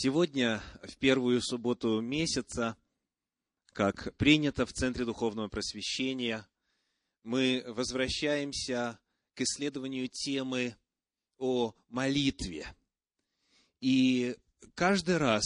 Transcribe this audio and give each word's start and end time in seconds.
Сегодня, 0.00 0.62
в 0.84 0.96
первую 0.98 1.42
субботу 1.42 2.00
месяца, 2.00 2.76
как 3.72 4.16
принято 4.16 4.64
в 4.64 4.72
Центре 4.72 5.04
Духовного 5.04 5.48
Просвещения, 5.48 6.46
мы 7.24 7.64
возвращаемся 7.66 9.00
к 9.34 9.40
исследованию 9.40 10.06
темы 10.06 10.76
о 11.36 11.74
молитве. 11.88 12.72
И 13.80 14.36
каждый 14.76 15.16
раз, 15.16 15.42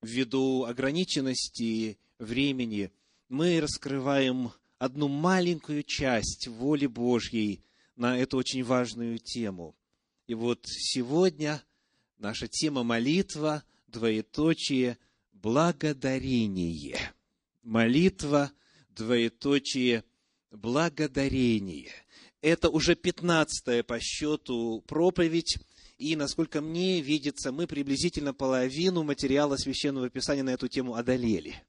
ввиду 0.00 0.62
ограниченности 0.62 1.98
времени, 2.20 2.92
мы 3.28 3.60
раскрываем 3.60 4.52
одну 4.78 5.08
маленькую 5.08 5.82
часть 5.82 6.46
воли 6.46 6.86
Божьей 6.86 7.64
на 7.96 8.16
эту 8.16 8.36
очень 8.36 8.62
важную 8.62 9.18
тему. 9.18 9.74
И 10.28 10.34
вот 10.34 10.60
сегодня 10.68 11.60
наша 12.18 12.46
тема 12.46 12.84
молитва 12.84 13.64
двоеточие, 13.92 14.98
благодарение. 15.32 16.98
Молитва, 17.62 18.50
двоеточие, 18.88 20.04
благодарение. 20.50 21.90
Это 22.40 22.70
уже 22.70 22.96
пятнадцатая 22.96 23.84
по 23.84 24.00
счету 24.00 24.82
проповедь, 24.88 25.58
и, 25.98 26.16
насколько 26.16 26.60
мне 26.60 27.00
видится, 27.00 27.52
мы 27.52 27.68
приблизительно 27.68 28.34
половину 28.34 29.04
материала 29.04 29.56
Священного 29.56 30.10
Писания 30.10 30.42
на 30.42 30.50
эту 30.50 30.66
тему 30.66 30.96
одолели. 30.96 31.62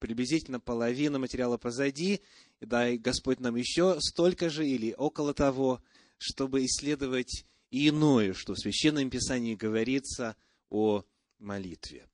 Приблизительно 0.00 0.58
половина 0.58 1.18
материала 1.18 1.58
позади, 1.58 2.22
и 2.60 2.66
дай 2.66 2.96
Господь 2.96 3.38
нам 3.38 3.54
еще 3.54 3.98
столько 4.00 4.50
же 4.50 4.66
или 4.66 4.94
около 4.96 5.34
того, 5.34 5.80
чтобы 6.18 6.64
исследовать 6.64 7.44
иное, 7.70 8.32
что 8.34 8.54
в 8.54 8.58
Священном 8.58 9.10
Писании 9.10 9.54
говорится 9.54 10.36
о 10.70 11.04
молитве. 11.40 12.06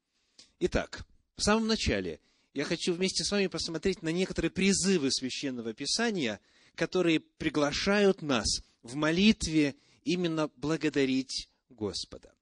Итак, 0.61 1.05
в 1.37 1.43
самом 1.43 1.67
начале 1.67 2.21
я 2.55 2.65
хочу 2.65 2.95
вместе 2.95 3.25
с 3.25 3.31
вами 3.31 3.49
посмотреть 3.49 4.03
на 4.03 4.09
некоторые 4.09 4.51
призывы 4.51 5.11
Священного 5.11 5.75
Писания, 5.75 6.41
которые 6.75 7.21
приглашают 7.21 8.23
нас 8.23 8.47
в 8.83 8.95
молитве 8.95 9.75
именно 10.05 10.49
благодарить 10.57 11.51
Господа. 11.69 12.33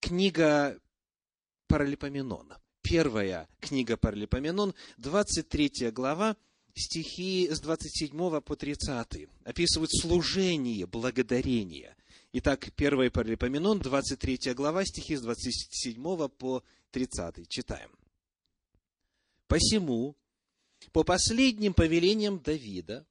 Книга 0.00 0.78
Паралипоменона. 1.66 2.60
Первая 2.82 3.48
книга 3.60 3.96
Паралипоменон, 3.96 4.74
23 4.98 5.90
глава, 5.90 6.36
стихи 6.74 7.48
с 7.50 7.58
27 7.60 8.40
по 8.42 8.56
30 8.56 9.28
описывают 9.44 9.90
служение, 9.90 10.86
благодарение– 10.86 11.96
Итак, 12.36 12.68
1 12.76 13.12
Паралипоменон, 13.12 13.78
23 13.78 14.54
глава, 14.54 14.84
стихи 14.84 15.14
с 15.14 15.22
27 15.22 16.28
по 16.30 16.64
30. 16.90 17.48
Читаем. 17.48 17.88
«Посему, 19.46 20.16
по 20.90 21.04
последним 21.04 21.74
повелениям 21.74 22.40
Давида, 22.40 23.06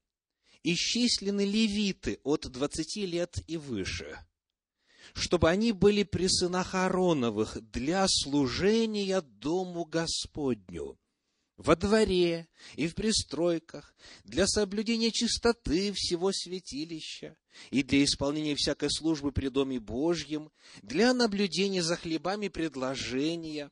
исчислены 0.62 1.46
левиты 1.46 2.20
от 2.22 2.42
20 2.50 2.96
лет 3.06 3.38
и 3.46 3.56
выше, 3.56 4.18
чтобы 5.14 5.48
они 5.48 5.72
были 5.72 6.02
при 6.02 6.26
сынах 6.28 6.74
Аароновых 6.74 7.56
для 7.72 8.04
служения 8.06 9.22
Дому 9.22 9.86
Господню, 9.86 10.98
во 11.56 11.76
дворе 11.76 12.48
и 12.74 12.88
в 12.88 12.94
пристройках, 12.94 13.94
для 14.24 14.46
соблюдения 14.46 15.10
чистоты 15.10 15.92
всего 15.92 16.32
святилища 16.32 17.36
и 17.70 17.82
для 17.82 18.04
исполнения 18.04 18.56
всякой 18.56 18.90
службы 18.90 19.30
при 19.32 19.48
Доме 19.48 19.78
Божьем, 19.78 20.50
для 20.82 21.14
наблюдения 21.14 21.82
за 21.82 21.96
хлебами 21.96 22.48
предложения 22.48 23.70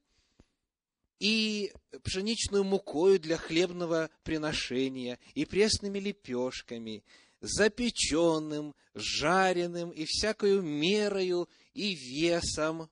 и 1.18 1.72
пшеничную 2.02 2.64
мукою 2.64 3.18
для 3.20 3.36
хлебного 3.36 4.10
приношения 4.22 5.18
и 5.34 5.44
пресными 5.44 5.98
лепешками, 5.98 7.04
запеченным, 7.40 8.74
жареным 8.94 9.90
и 9.90 10.04
всякою 10.04 10.62
мерою 10.62 11.48
и 11.74 11.94
весом. 11.94 12.90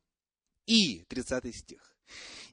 И, 0.67 1.05
30 1.09 1.53
стих, 1.53 1.90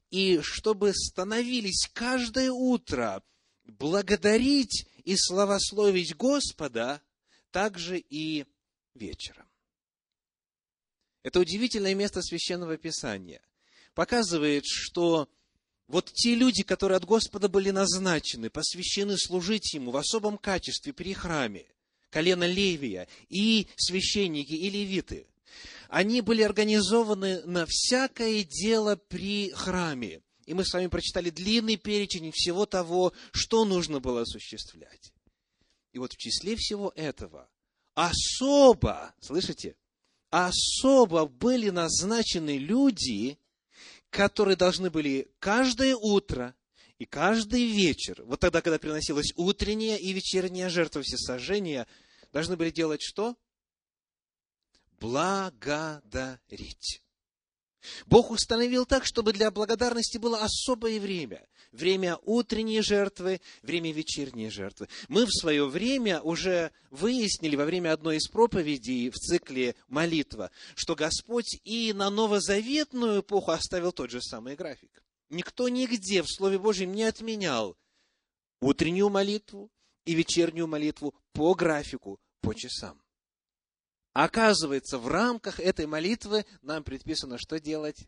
и 0.09 0.39
чтобы 0.41 0.93
становились 0.93 1.89
каждое 1.93 2.51
утро 2.51 3.23
благодарить 3.65 4.87
и 5.03 5.15
славословить 5.17 6.15
Господа, 6.15 7.01
также 7.51 7.97
и 7.97 8.45
вечером. 8.93 9.45
Это 11.23 11.39
удивительное 11.39 11.95
место 11.95 12.21
священного 12.21 12.77
писания. 12.77 13.41
Показывает, 13.93 14.63
что 14.65 15.27
вот 15.87 16.11
те 16.13 16.35
люди, 16.35 16.63
которые 16.63 16.97
от 16.97 17.05
Господа 17.05 17.49
были 17.49 17.71
назначены, 17.71 18.49
посвящены 18.49 19.17
служить 19.17 19.73
Ему 19.73 19.91
в 19.91 19.97
особом 19.97 20.37
качестве 20.37 20.93
при 20.93 21.13
храме, 21.13 21.65
колено 22.09 22.47
Левия 22.47 23.07
и 23.29 23.67
священники 23.75 24.53
и 24.53 24.69
левиты– 24.69 25.27
они 25.89 26.21
были 26.21 26.41
организованы 26.41 27.43
на 27.43 27.65
всякое 27.67 28.43
дело 28.43 28.95
при 28.95 29.51
храме. 29.51 30.21
И 30.45 30.53
мы 30.53 30.63
с 30.65 30.73
вами 30.73 30.87
прочитали 30.87 31.29
длинный 31.29 31.75
перечень 31.75 32.31
всего 32.33 32.65
того, 32.65 33.13
что 33.31 33.65
нужно 33.65 33.99
было 33.99 34.21
осуществлять. 34.21 35.11
И 35.91 35.99
вот 35.99 36.13
в 36.13 36.17
числе 36.17 36.55
всего 36.55 36.93
этого 36.95 37.49
особо, 37.95 39.13
слышите, 39.19 39.75
особо 40.29 41.25
были 41.25 41.69
назначены 41.69 42.57
люди, 42.57 43.39
которые 44.09 44.55
должны 44.55 44.89
были 44.89 45.27
каждое 45.39 45.95
утро 45.95 46.55
и 46.99 47.05
каждый 47.05 47.65
вечер, 47.65 48.23
вот 48.25 48.39
тогда, 48.39 48.61
когда 48.61 48.79
приносилась 48.79 49.33
утренняя 49.35 49.97
и 49.97 50.13
вечерняя 50.13 50.69
жертва 50.69 51.01
всесожжения, 51.01 51.87
должны 52.31 52.55
были 52.55 52.71
делать 52.71 53.01
что? 53.01 53.35
Благодарить. 54.99 57.01
Бог 58.05 58.31
установил 58.31 58.85
так, 58.85 59.05
чтобы 59.05 59.33
для 59.33 59.51
благодарности 59.51 60.17
было 60.17 60.43
особое 60.43 60.99
время. 60.99 61.47
Время 61.71 62.17
утренней 62.23 62.81
жертвы, 62.81 63.41
время 63.61 63.91
вечерней 63.91 64.49
жертвы. 64.49 64.87
Мы 65.09 65.25
в 65.25 65.31
свое 65.31 65.67
время 65.67 66.21
уже 66.21 66.71
выяснили 66.89 67.55
во 67.55 67.65
время 67.65 67.93
одной 67.93 68.17
из 68.17 68.27
проповедей 68.27 69.09
в 69.09 69.15
цикле 69.15 69.75
«Молитва», 69.87 70.51
что 70.75 70.95
Господь 70.95 71.59
и 71.63 71.93
на 71.93 72.09
новозаветную 72.09 73.21
эпоху 73.21 73.51
оставил 73.51 73.91
тот 73.91 74.11
же 74.11 74.21
самый 74.21 74.55
график. 74.55 75.03
Никто 75.29 75.67
нигде 75.67 76.23
в 76.23 76.27
Слове 76.27 76.57
Божьем 76.57 76.93
не 76.93 77.03
отменял 77.03 77.77
утреннюю 78.61 79.09
молитву 79.09 79.69
и 80.05 80.15
вечернюю 80.15 80.67
молитву 80.67 81.13
по 81.33 81.53
графику, 81.53 82.19
по 82.41 82.55
часам. 82.55 83.01
Оказывается, 84.17 84.97
в 84.97 85.07
рамках 85.07 85.59
этой 85.59 85.85
молитвы 85.85 86.43
нам 86.63 86.83
предписано 86.83 87.37
что 87.37 87.59
делать? 87.59 88.07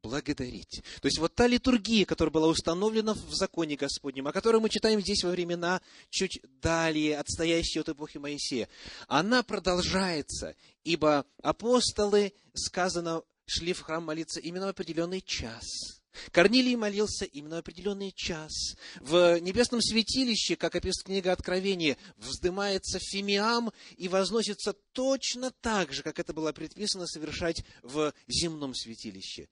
Благодарить. 0.00 0.84
То 1.00 1.06
есть 1.06 1.18
вот 1.18 1.34
та 1.34 1.48
литургия, 1.48 2.04
которая 2.06 2.32
была 2.32 2.46
установлена 2.46 3.14
в 3.14 3.34
законе 3.34 3.74
Господнем, 3.74 4.28
о 4.28 4.32
которой 4.32 4.60
мы 4.60 4.68
читаем 4.68 5.00
здесь 5.00 5.24
во 5.24 5.30
времена 5.30 5.80
чуть 6.08 6.40
далее, 6.60 7.18
отстоящие 7.18 7.80
от 7.80 7.88
эпохи 7.88 8.18
Моисея, 8.18 8.68
она 9.08 9.42
продолжается, 9.42 10.54
ибо 10.84 11.26
апостолы, 11.42 12.32
сказано, 12.54 13.24
шли 13.44 13.72
в 13.72 13.80
храм 13.80 14.04
молиться 14.04 14.38
именно 14.38 14.66
в 14.66 14.70
определенный 14.70 15.20
час– 15.20 15.64
Корнилий 16.30 16.76
молился 16.76 17.24
именно 17.24 17.56
в 17.56 17.60
определенный 17.60 18.12
час. 18.12 18.76
В 19.00 19.38
небесном 19.40 19.80
святилище, 19.80 20.56
как 20.56 20.74
описывает 20.74 21.06
книга 21.06 21.32
Откровения, 21.32 21.96
вздымается 22.16 22.98
фимиам 22.98 23.72
и 23.96 24.08
возносится 24.08 24.74
точно 24.92 25.50
так 25.50 25.92
же, 25.92 26.02
как 26.02 26.18
это 26.18 26.32
было 26.32 26.52
предписано 26.52 27.06
совершать 27.06 27.64
в 27.82 28.12
земном 28.28 28.74
святилище. 28.74 29.48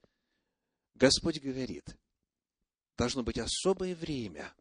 Господь 0.95 1.39
говорит, 1.39 1.85
должно 2.97 3.23
быть 3.23 3.39
особое 3.39 3.95
время, 3.95 4.53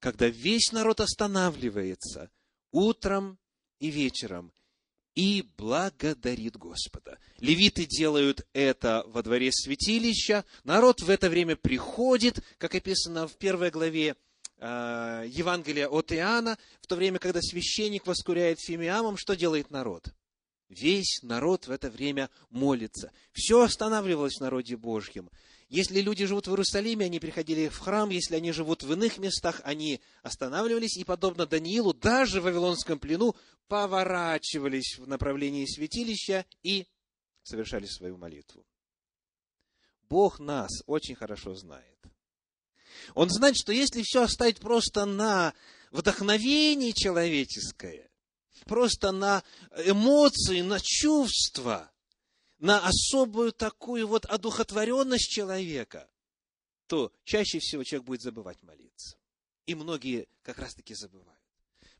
когда 0.00 0.28
весь 0.28 0.72
народ 0.72 1.00
останавливается 1.00 2.30
утром 2.70 3.38
и 3.78 3.90
вечером 3.90 4.52
и 5.18 5.42
благодарит 5.56 6.56
Господа. 6.56 7.18
Левиты 7.40 7.86
делают 7.86 8.46
это 8.52 9.02
во 9.08 9.24
дворе 9.24 9.50
святилища. 9.50 10.44
Народ 10.62 11.02
в 11.02 11.10
это 11.10 11.28
время 11.28 11.56
приходит, 11.56 12.38
как 12.56 12.76
описано 12.76 13.26
в 13.26 13.36
первой 13.36 13.70
главе 13.70 14.14
э, 14.58 15.24
Евангелия 15.28 15.88
от 15.88 16.12
Иоанна, 16.12 16.56
в 16.80 16.86
то 16.86 16.94
время, 16.94 17.18
когда 17.18 17.40
священник 17.42 18.06
воскуряет 18.06 18.60
фимиамом, 18.60 19.16
что 19.16 19.34
делает 19.34 19.72
народ? 19.72 20.04
Весь 20.68 21.18
народ 21.22 21.66
в 21.66 21.72
это 21.72 21.90
время 21.90 22.30
молится. 22.50 23.10
Все 23.32 23.62
останавливалось 23.62 24.36
в 24.36 24.42
народе 24.42 24.76
Божьем. 24.76 25.30
Если 25.68 26.00
люди 26.00 26.24
живут 26.24 26.46
в 26.46 26.50
Иерусалиме, 26.50 27.06
они 27.06 27.20
приходили 27.20 27.68
в 27.68 27.78
храм, 27.78 28.08
если 28.08 28.36
они 28.36 28.52
живут 28.52 28.82
в 28.82 28.92
иных 28.92 29.18
местах, 29.18 29.60
они 29.64 30.00
останавливались 30.22 30.96
и, 30.96 31.04
подобно 31.04 31.44
Даниилу, 31.44 31.92
даже 31.92 32.40
в 32.40 32.44
Вавилонском 32.44 32.98
плену 32.98 33.36
поворачивались 33.68 34.98
в 34.98 35.06
направлении 35.06 35.66
святилища 35.66 36.46
и 36.62 36.86
совершали 37.42 37.84
свою 37.84 38.16
молитву. 38.16 38.64
Бог 40.08 40.38
нас 40.38 40.70
очень 40.86 41.14
хорошо 41.14 41.54
знает. 41.54 41.98
Он 43.14 43.28
знает, 43.28 43.56
что 43.56 43.70
если 43.70 44.02
все 44.02 44.22
оставить 44.22 44.60
просто 44.60 45.04
на 45.04 45.52
вдохновение 45.90 46.94
человеческое, 46.94 48.10
просто 48.64 49.12
на 49.12 49.44
эмоции, 49.84 50.62
на 50.62 50.80
чувства, 50.80 51.92
на 52.58 52.86
особую 52.86 53.52
такую 53.52 54.06
вот 54.06 54.24
одухотворенность 54.26 55.30
человека, 55.30 56.08
то 56.86 57.12
чаще 57.24 57.58
всего 57.58 57.84
человек 57.84 58.06
будет 58.06 58.22
забывать 58.22 58.62
молиться. 58.62 59.16
И 59.66 59.74
многие 59.74 60.28
как 60.42 60.58
раз-таки 60.58 60.94
забывают. 60.94 61.38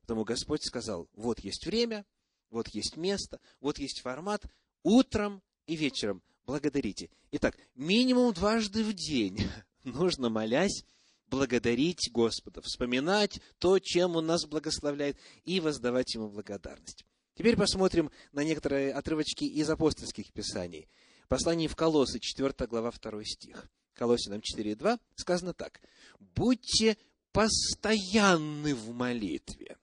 Потому 0.01 0.25
Господь 0.25 0.65
сказал, 0.65 1.09
вот 1.13 1.41
есть 1.41 1.67
время, 1.67 2.07
вот 2.51 2.69
есть 2.69 2.97
место, 2.97 3.41
вот 3.61 3.79
есть 3.79 4.01
формат, 4.01 4.45
утром 4.83 5.43
и 5.67 5.77
вечером 5.77 6.23
благодарите. 6.47 7.11
Итак, 7.33 7.59
минимум 7.75 8.33
дважды 8.33 8.83
в 8.83 8.95
день 8.95 9.39
нужно, 9.85 10.31
молясь, 10.31 10.85
благодарить 11.27 12.11
Господа, 12.11 12.63
вспоминать 12.63 13.41
то, 13.59 13.79
чем 13.79 14.17
Он 14.17 14.27
нас 14.27 14.47
благословляет, 14.47 15.19
и 15.45 15.61
воздавать 15.61 16.15
Ему 16.15 16.29
благодарность. 16.29 17.05
Теперь 17.39 17.57
посмотрим 17.57 18.11
на 18.33 18.43
некоторые 18.43 18.93
отрывочки 18.93 19.45
из 19.45 19.71
апостольских 19.71 20.33
писаний. 20.33 20.89
Послание 21.29 21.69
в 21.69 21.77
Колоссы, 21.77 22.19
4 22.19 22.53
глава, 22.67 22.91
2 22.91 23.25
стих. 23.25 23.71
Колоссянам 23.95 24.41
4.2 24.41 24.99
сказано 25.15 25.55
так. 25.55 25.81
«Будьте 26.19 26.99
постоянны 27.31 28.75
в 28.75 28.93
молитве». 28.93 29.79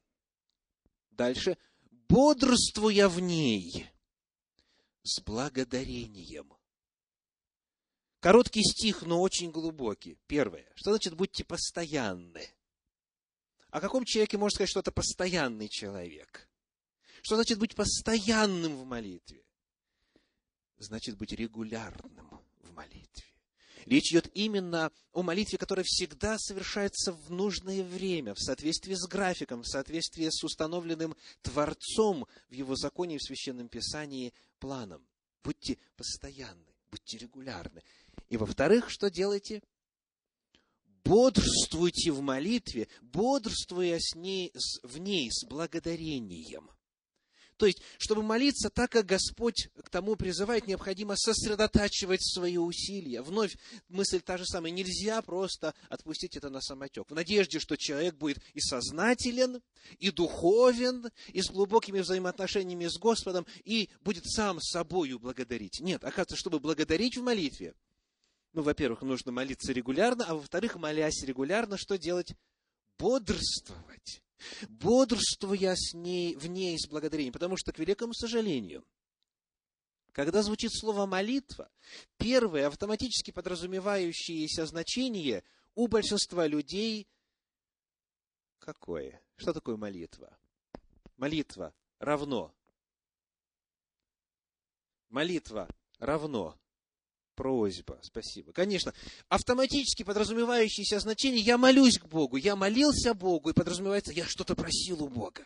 Дальше. 1.11 1.57
«Бодрствуя 2.09 3.07
в 3.07 3.21
ней 3.21 3.87
с 5.03 5.21
благодарением». 5.21 6.53
Короткий 8.19 8.63
стих, 8.63 9.03
но 9.03 9.21
очень 9.21 9.51
глубокий. 9.51 10.17
Первое. 10.27 10.69
Что 10.75 10.91
значит 10.91 11.13
будьте 11.13 11.45
постоянны? 11.45 12.49
О 13.69 13.79
каком 13.79 14.03
человеке 14.03 14.37
можно 14.37 14.55
сказать, 14.55 14.69
что 14.69 14.81
это 14.81 14.91
постоянный 14.91 15.69
человек? 15.69 16.49
Что 17.25 17.37
значит 17.37 17.57
быть 17.57 17.73
постоянным 17.73 18.77
в 18.77 18.85
молитве? 18.85 19.43
Значит 20.77 21.17
быть 21.17 21.31
регулярным 21.31 22.39
в 22.61 22.71
молитве. 22.71 23.23
Речь 23.87 24.11
идет 24.11 24.29
именно 24.35 24.91
о 25.11 25.23
молитве, 25.23 25.57
которая 25.57 25.83
всегда 25.87 26.37
совершается 26.37 27.13
в 27.13 27.31
нужное 27.31 27.83
время, 27.83 28.35
в 28.35 28.39
соответствии 28.39 28.93
с 28.93 29.07
графиком, 29.07 29.63
в 29.63 29.67
соответствии 29.67 30.29
с 30.29 30.43
установленным 30.43 31.15
Творцом 31.41 32.27
в 32.47 32.53
Его 32.53 32.75
законе 32.75 33.15
и 33.15 33.17
в 33.17 33.23
Священном 33.23 33.69
Писании 33.69 34.31
планом. 34.59 35.03
Будьте 35.43 35.79
постоянны, 35.97 36.75
будьте 36.91 37.17
регулярны. 37.17 37.81
И 38.29 38.37
во-вторых, 38.37 38.91
что 38.91 39.09
делайте? 39.09 39.63
Бодрствуйте 41.03 42.11
в 42.11 42.21
молитве, 42.21 42.87
бодрствуя 43.01 43.97
с 43.99 44.13
ней, 44.13 44.53
в 44.83 44.99
ней 44.99 45.31
с 45.31 45.43
благодарением. 45.43 46.69
То 47.57 47.67
есть, 47.67 47.81
чтобы 47.97 48.21
молиться 48.21 48.69
так, 48.69 48.91
как 48.91 49.05
Господь 49.05 49.69
к 49.81 49.89
тому 49.89 50.15
призывает, 50.15 50.67
необходимо 50.67 51.15
сосредотачивать 51.15 52.21
свои 52.21 52.57
усилия. 52.57 53.21
Вновь 53.21 53.55
мысль 53.87 54.19
та 54.19 54.37
же 54.37 54.45
самая. 54.45 54.71
Нельзя 54.71 55.21
просто 55.21 55.73
отпустить 55.89 56.35
это 56.35 56.49
на 56.49 56.59
самотек. 56.59 57.09
В 57.09 57.15
надежде, 57.15 57.59
что 57.59 57.77
человек 57.77 58.15
будет 58.15 58.39
и 58.53 58.59
сознателен, 58.59 59.61
и 59.99 60.11
духовен, 60.11 61.09
и 61.31 61.41
с 61.41 61.49
глубокими 61.49 61.99
взаимоотношениями 62.01 62.87
с 62.87 62.97
Господом, 62.97 63.45
и 63.63 63.89
будет 64.01 64.25
сам 64.25 64.59
собою 64.59 65.17
благодарить. 65.19 65.79
Нет, 65.79 66.03
оказывается, 66.03 66.35
чтобы 66.35 66.59
благодарить 66.59 67.15
в 67.15 67.23
молитве, 67.23 67.73
ну, 68.51 68.63
во-первых, 68.63 69.01
нужно 69.01 69.31
молиться 69.31 69.73
регулярно, 69.73 70.25
а 70.25 70.35
во-вторых, 70.35 70.75
молясь 70.75 71.23
регулярно, 71.23 71.77
что 71.77 71.97
делать? 71.97 72.33
Бодрствовать 72.97 74.24
бодрствуя 74.67 75.75
с 75.75 75.93
ней, 75.93 76.35
в 76.35 76.47
ней 76.47 76.77
с 76.77 76.87
благодарением. 76.87 77.33
Потому 77.33 77.57
что, 77.57 77.71
к 77.71 77.79
великому 77.79 78.13
сожалению, 78.13 78.85
когда 80.11 80.41
звучит 80.43 80.71
слово 80.73 81.05
молитва, 81.05 81.69
первое 82.17 82.67
автоматически 82.67 83.31
подразумевающееся 83.31 84.65
значение 84.65 85.43
у 85.75 85.87
большинства 85.87 86.47
людей 86.47 87.07
какое? 88.65 89.21
Что 89.35 89.53
такое 89.53 89.77
молитва? 89.77 90.35
Молитва 91.17 91.73
равно. 91.99 92.51
Молитва 95.09 95.69
равно 95.99 96.57
Просьба, 97.35 97.99
спасибо. 98.01 98.53
Конечно, 98.53 98.93
автоматически 99.27 100.03
подразумевающееся 100.03 100.99
значение 100.99 101.41
«я 101.41 101.57
молюсь 101.57 101.99
к 101.99 102.05
Богу», 102.05 102.37
«я 102.37 102.55
молился 102.55 103.13
Богу» 103.13 103.49
и 103.49 103.53
подразумевается 103.53 104.13
«я 104.13 104.25
что-то 104.25 104.55
просил 104.55 105.03
у 105.03 105.09
Бога». 105.09 105.45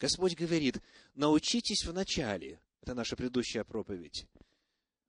Господь 0.00 0.34
говорит, 0.34 0.80
научитесь 1.14 1.84
вначале, 1.84 2.60
это 2.80 2.94
наша 2.94 3.16
предыдущая 3.16 3.64
проповедь, 3.64 4.26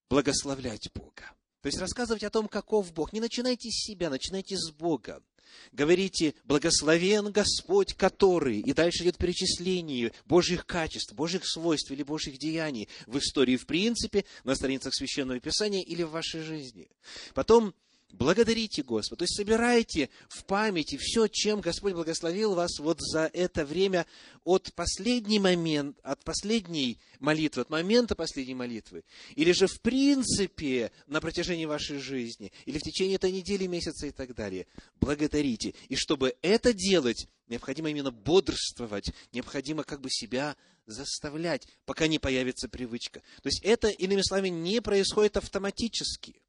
благословлять 0.10 0.92
Бога. 0.94 1.34
То 1.62 1.68
есть 1.68 1.80
рассказывать 1.80 2.24
о 2.24 2.30
том, 2.30 2.48
каков 2.48 2.94
Бог. 2.94 3.12
Не 3.12 3.20
начинайте 3.20 3.72
с 3.72 3.86
себя, 3.86 4.10
начинайте 4.10 4.56
с 4.56 4.72
Бога. 4.72 5.24
Говорите, 5.72 6.34
благословен 6.44 7.32
Господь, 7.32 7.94
который, 7.94 8.60
и 8.60 8.74
дальше 8.74 9.04
идет 9.04 9.18
перечисление 9.18 10.12
Божьих 10.26 10.66
качеств, 10.66 11.14
Божьих 11.14 11.46
свойств 11.46 11.92
или 11.92 12.04
Божьих 12.04 12.38
деяний 12.38 12.90
в 13.08 13.18
истории 13.18 13.58
в 13.58 13.66
принципе, 13.66 14.26
на 14.44 14.56
страницах 14.56 14.94
Священного 14.94 15.40
Писания 15.40 15.82
или 15.82 16.04
в 16.04 16.12
вашей 16.12 16.42
жизни. 16.42 16.90
Потом 17.34 17.74
благодарите 18.16 18.82
Господа, 18.82 19.20
то 19.20 19.24
есть 19.24 19.36
собирайте 19.36 20.10
в 20.30 20.46
памяти 20.46 20.98
все, 20.98 21.28
чем 21.28 21.62
Господь 21.62 21.94
благословил 21.94 22.56
вас 22.56 22.80
вот 22.80 23.00
за 23.02 23.30
это 23.34 23.66
время 23.66 24.06
от 24.44 24.74
последний 24.74 25.40
момент, 25.40 25.98
от 26.02 26.24
последней 26.24 26.98
молитвы, 27.20 27.62
от 27.64 27.70
момента 27.70 28.16
последней 28.16 28.56
молитвы, 28.56 29.04
или 29.36 29.52
же 29.52 29.68
в 29.68 29.82
принципе 29.82 30.92
на 31.08 31.20
протяжении 31.20 31.66
вашей 31.66 32.00
жизни, 32.00 32.52
или 32.66 32.78
в 32.78 32.84
течение 32.84 33.16
этой 33.16 33.32
недели, 33.32 33.68
месяца 33.68 34.08
и 34.08 34.12
так 34.12 34.34
далее. 34.34 34.68
Благодарите. 35.00 35.74
И 35.90 35.96
чтобы 35.96 36.36
это 36.42 36.74
делать, 36.74 37.28
необходимо 37.48 37.90
именно 37.90 38.12
бодрствовать, 38.12 39.12
необходимо 39.34 39.84
как 39.84 40.02
бы 40.02 40.10
себя 40.10 40.56
заставлять, 40.86 41.68
пока 41.86 42.08
не 42.08 42.20
появится 42.20 42.70
привычка. 42.70 43.22
То 43.42 43.50
есть 43.50 43.62
это, 43.64 43.90
иными 43.90 44.22
словами, 44.22 44.50
не 44.50 44.82
происходит 44.82 45.38
автоматически 45.38 46.42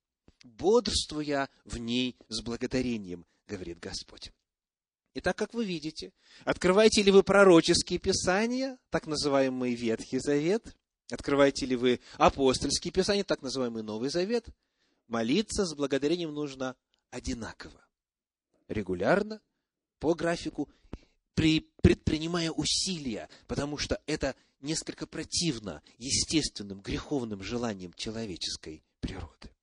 бодрствуя 0.47 1.49
в 1.65 1.79
ней 1.79 2.17
с 2.29 2.41
благодарением, 2.43 3.26
говорит 3.47 3.79
Господь. 3.79 4.33
Итак, 5.15 5.37
как 5.37 5.55
вы 5.55 5.65
видите, 5.65 6.12
открываете 6.45 7.03
ли 7.03 7.11
вы 7.11 7.23
пророческие 7.23 7.99
писания, 7.99 8.79
так 8.91 9.07
называемый 9.07 9.75
Ветхий 9.75 10.19
Завет, 10.19 10.76
открываете 11.11 11.65
ли 11.65 11.75
вы 11.75 12.00
апостольские 12.19 12.93
писания, 12.93 13.25
так 13.25 13.41
называемый 13.41 13.83
Новый 13.83 14.11
Завет, 14.11 14.47
молиться 15.09 15.65
с 15.65 15.75
благодарением 15.75 16.35
нужно 16.35 16.76
одинаково, 17.11 17.81
регулярно, 18.69 19.41
по 19.99 20.15
графику, 20.15 20.69
при, 21.35 21.61
предпринимая 21.83 22.50
усилия, 22.50 23.31
потому 23.47 23.79
что 23.79 24.00
это 24.07 24.35
несколько 24.61 25.07
противно 25.07 25.83
естественным 25.97 26.83
греховным 26.83 27.43
желаниям 27.43 27.95
человеческой 27.95 28.85
природы. 29.00 29.56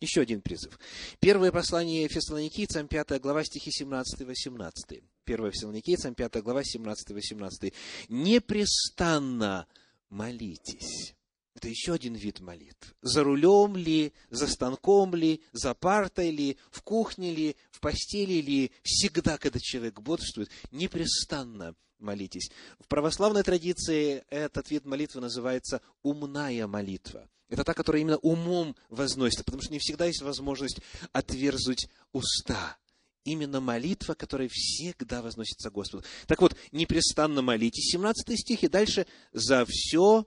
Еще 0.00 0.20
один 0.20 0.40
призыв. 0.40 0.78
Первое 1.18 1.50
послание 1.50 2.06
Фессалоникийцам, 2.06 2.86
5 2.86 3.20
глава, 3.20 3.42
стихи 3.42 3.70
17-18. 3.82 5.02
Первое 5.24 5.50
Фессалоникийцам, 5.50 6.14
5 6.14 6.42
глава, 6.42 6.62
17-18. 6.62 7.74
«Непрестанно 8.08 9.66
молитесь». 10.08 11.14
Это 11.56 11.68
еще 11.68 11.94
один 11.94 12.14
вид 12.14 12.38
молитв. 12.38 12.94
За 13.02 13.24
рулем 13.24 13.76
ли, 13.76 14.12
за 14.30 14.46
станком 14.46 15.16
ли, 15.16 15.42
за 15.50 15.74
партой 15.74 16.30
ли, 16.30 16.56
в 16.70 16.82
кухне 16.82 17.34
ли, 17.34 17.56
в 17.72 17.80
постели 17.80 18.40
ли, 18.40 18.70
всегда, 18.84 19.38
когда 19.38 19.58
человек 19.60 20.00
бодрствует, 20.00 20.48
непрестанно 20.70 21.74
молитесь. 21.98 22.52
В 22.78 22.86
православной 22.86 23.42
традиции 23.42 24.22
этот 24.30 24.70
вид 24.70 24.84
молитвы 24.84 25.20
называется 25.20 25.82
умная 26.04 26.68
молитва. 26.68 27.28
Это 27.48 27.64
та, 27.64 27.74
которая 27.74 28.02
именно 28.02 28.18
умом 28.18 28.76
возносится, 28.88 29.44
потому 29.44 29.62
что 29.62 29.72
не 29.72 29.78
всегда 29.78 30.06
есть 30.06 30.22
возможность 30.22 30.80
отверзуть 31.12 31.88
уста. 32.12 32.76
Именно 33.24 33.60
молитва, 33.60 34.14
которая 34.14 34.48
всегда 34.50 35.22
возносится 35.22 35.70
Господу. 35.70 36.04
Так 36.26 36.40
вот, 36.40 36.56
непрестанно 36.72 37.42
молитесь. 37.42 37.90
17 37.92 38.38
стих 38.38 38.64
и 38.64 38.68
дальше. 38.68 39.06
«За 39.32 39.66
все 39.66 40.26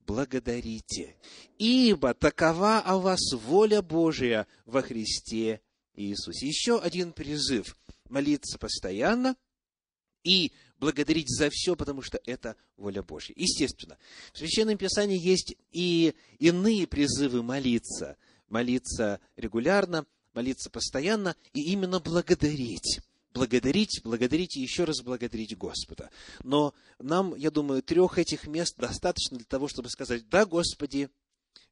благодарите, 0.00 1.16
ибо 1.58 2.14
такова 2.14 2.78
о 2.78 2.98
вас 2.98 3.32
воля 3.32 3.82
Божия 3.82 4.46
во 4.64 4.82
Христе 4.82 5.60
Иисусе». 5.94 6.46
Еще 6.46 6.78
один 6.78 7.12
призыв– 7.12 7.76
молиться 8.08 8.58
постоянно 8.58 9.36
и 10.24 10.52
благодарить 10.78 11.28
за 11.28 11.50
все, 11.50 11.76
потому 11.76 12.02
что 12.02 12.20
это 12.24 12.56
воля 12.76 13.02
Божья. 13.02 13.34
Естественно, 13.36 13.98
в 14.32 14.38
Священном 14.38 14.78
Писании 14.78 15.18
есть 15.18 15.56
и 15.72 16.14
иные 16.38 16.86
призывы 16.86 17.42
молиться. 17.42 18.16
молиться 18.48 19.20
регулярно, 19.36 20.06
молиться 20.32 20.70
постоянно 20.70 21.36
и 21.52 21.72
именно 21.72 22.00
благодарить. 22.00 23.00
Благодарить, 23.34 24.00
благодарить 24.02 24.56
и 24.56 24.60
еще 24.62 24.84
раз 24.84 25.02
благодарить 25.02 25.56
Господа. 25.56 26.10
Но 26.42 26.74
нам, 26.98 27.34
я 27.36 27.50
думаю, 27.50 27.82
трех 27.82 28.18
этих 28.18 28.46
мест 28.46 28.76
достаточно 28.78 29.36
для 29.36 29.46
того, 29.46 29.68
чтобы 29.68 29.90
сказать, 29.90 30.28
да, 30.28 30.46
Господи, 30.46 31.10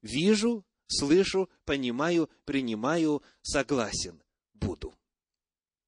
вижу, 0.03 0.65
слышу, 0.87 1.49
понимаю, 1.65 2.29
принимаю, 2.45 3.23
согласен, 3.43 4.23
буду. 4.53 4.95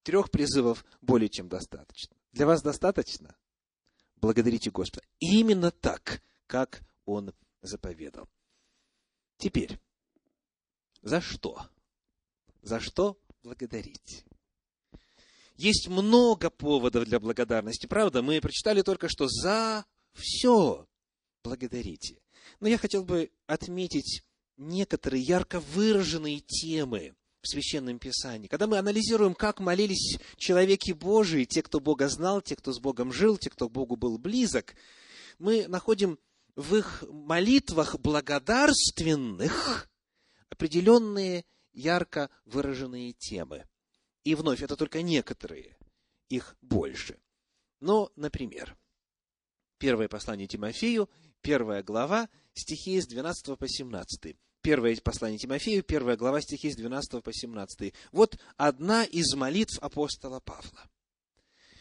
Трех 0.04 0.30
призывов 0.30 0.84
более 1.02 1.28
чем 1.28 1.48
достаточно. 1.48 2.17
Для 2.38 2.46
вас 2.46 2.62
достаточно? 2.62 3.34
Благодарите 4.14 4.70
Господа. 4.70 5.04
Именно 5.18 5.72
так, 5.72 6.22
как 6.46 6.84
Он 7.04 7.34
заповедал. 7.62 8.28
Теперь, 9.38 9.80
за 11.02 11.20
что? 11.20 11.68
За 12.62 12.78
что 12.78 13.18
благодарить? 13.42 14.24
Есть 15.56 15.88
много 15.88 16.48
поводов 16.48 17.06
для 17.06 17.18
благодарности, 17.18 17.88
правда? 17.88 18.22
Мы 18.22 18.40
прочитали 18.40 18.82
только 18.82 19.08
что 19.08 19.26
за 19.26 19.84
все 20.12 20.86
благодарите. 21.42 22.22
Но 22.60 22.68
я 22.68 22.78
хотел 22.78 23.04
бы 23.04 23.32
отметить 23.48 24.22
некоторые 24.56 25.24
ярко 25.24 25.58
выраженные 25.58 26.38
темы 26.38 27.16
в 27.40 27.48
Священном 27.48 27.98
Писании. 27.98 28.48
Когда 28.48 28.66
мы 28.66 28.78
анализируем, 28.78 29.34
как 29.34 29.60
молились 29.60 30.18
человеки 30.36 30.92
Божии, 30.92 31.44
те, 31.44 31.62
кто 31.62 31.80
Бога 31.80 32.08
знал, 32.08 32.42
те, 32.42 32.56
кто 32.56 32.72
с 32.72 32.80
Богом 32.80 33.12
жил, 33.12 33.38
те, 33.38 33.50
кто 33.50 33.68
Богу 33.68 33.96
был 33.96 34.18
близок, 34.18 34.74
мы 35.38 35.68
находим 35.68 36.18
в 36.56 36.74
их 36.74 37.04
молитвах 37.08 37.98
благодарственных 38.00 39.88
определенные 40.48 41.44
ярко 41.72 42.30
выраженные 42.44 43.12
темы. 43.12 43.64
И 44.24 44.34
вновь, 44.34 44.62
это 44.62 44.76
только 44.76 45.02
некоторые, 45.02 45.76
их 46.28 46.56
больше. 46.60 47.18
Но, 47.80 48.10
например, 48.16 48.76
первое 49.78 50.08
послание 50.08 50.48
Тимофею, 50.48 51.08
первая 51.40 51.82
глава, 51.82 52.28
стихи 52.54 53.00
с 53.00 53.06
12 53.06 53.56
по 53.56 53.68
17. 53.68 54.36
Первое 54.68 54.94
послание 54.96 55.38
Тимофею, 55.38 55.82
первая 55.82 56.14
глава, 56.14 56.42
стихи 56.42 56.70
с 56.70 56.76
12 56.76 57.24
по 57.24 57.32
17. 57.32 57.94
Вот 58.12 58.38
одна 58.58 59.02
из 59.02 59.32
молитв 59.34 59.78
апостола 59.80 60.40
Павла. 60.40 60.90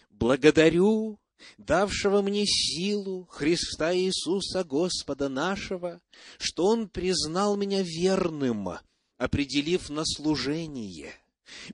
«Благодарю 0.10 1.20
давшего 1.58 2.22
мне 2.22 2.46
силу 2.46 3.27
Христа 3.29 3.94
Иисуса 3.94 4.63
Господа 4.63 5.27
нашего, 5.27 6.00
что 6.38 6.63
Он 6.63 6.88
признал 6.88 7.58
меня 7.58 7.82
верным, 7.82 8.70
определив 9.17 9.89
на 9.89 10.06
служение. 10.06 11.12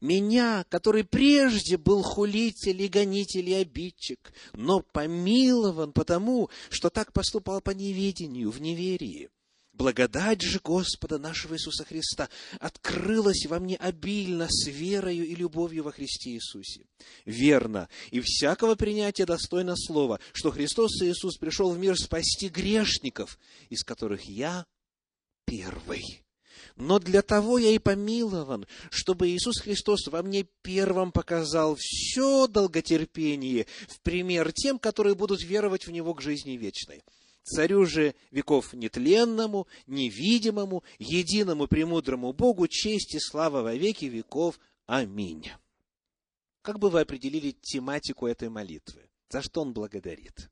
Меня, 0.01 0.65
который 0.67 1.03
прежде 1.03 1.77
был 1.77 2.01
хулитель 2.01 2.81
и 2.81 2.87
гонитель 2.87 3.49
и 3.49 3.53
обидчик, 3.53 4.33
но 4.53 4.79
помилован 4.79 5.93
потому, 5.93 6.49
что 6.71 6.89
так 6.89 7.13
поступал 7.13 7.61
по 7.61 7.69
неведению, 7.69 8.49
в 8.49 8.59
неверии. 8.59 9.29
Благодать 9.73 10.43
же 10.43 10.59
Господа 10.63 11.17
нашего 11.17 11.55
Иисуса 11.55 11.83
Христа 11.83 12.29
открылась 12.59 13.47
во 13.47 13.59
мне 13.59 13.75
обильно 13.75 14.47
с 14.47 14.67
верою 14.67 15.25
и 15.25 15.33
любовью 15.33 15.83
во 15.83 15.91
Христе 15.91 16.29
Иисусе. 16.29 16.85
Верно, 17.25 17.89
и 18.11 18.21
всякого 18.21 18.75
принятия 18.75 19.25
достойно 19.25 19.75
слова, 19.75 20.19
что 20.31 20.51
Христос 20.51 21.01
Иисус 21.01 21.37
пришел 21.37 21.71
в 21.71 21.79
мир 21.79 21.97
спасти 21.97 22.49
грешников, 22.49 23.39
из 23.69 23.83
которых 23.83 24.25
я 24.25 24.67
первый. 25.45 26.23
Но 26.75 26.99
для 26.99 27.23
того 27.23 27.57
я 27.57 27.71
и 27.71 27.79
помилован, 27.79 28.67
чтобы 28.91 29.29
Иисус 29.29 29.59
Христос 29.59 30.07
во 30.07 30.21
мне 30.21 30.45
первым 30.61 31.11
показал 31.11 31.75
все 31.79 32.47
долготерпение 32.47 33.65
в 33.87 33.99
пример 34.01 34.51
тем, 34.51 34.77
которые 34.77 35.15
будут 35.15 35.41
веровать 35.43 35.87
в 35.87 35.91
Него 35.91 36.13
к 36.13 36.21
жизни 36.21 36.51
вечной. 36.51 37.03
Царю 37.43 37.85
же 37.85 38.15
веков 38.31 38.73
нетленному, 38.73 39.67
невидимому, 39.85 40.83
единому 40.97 41.67
премудрому 41.67 42.31
Богу 42.31 42.67
честь 42.67 43.15
и 43.15 43.19
слава 43.19 43.61
во 43.61 43.75
веки 43.75 44.05
веков. 44.05 44.59
Аминь. 44.85 45.51
Как 46.61 46.79
бы 46.79 46.89
вы 46.89 47.01
определили 47.01 47.51
тематику 47.51 48.27
этой 48.27 48.49
молитвы? 48.49 49.09
За 49.29 49.41
что 49.41 49.61
он 49.61 49.73
благодарит? 49.73 50.49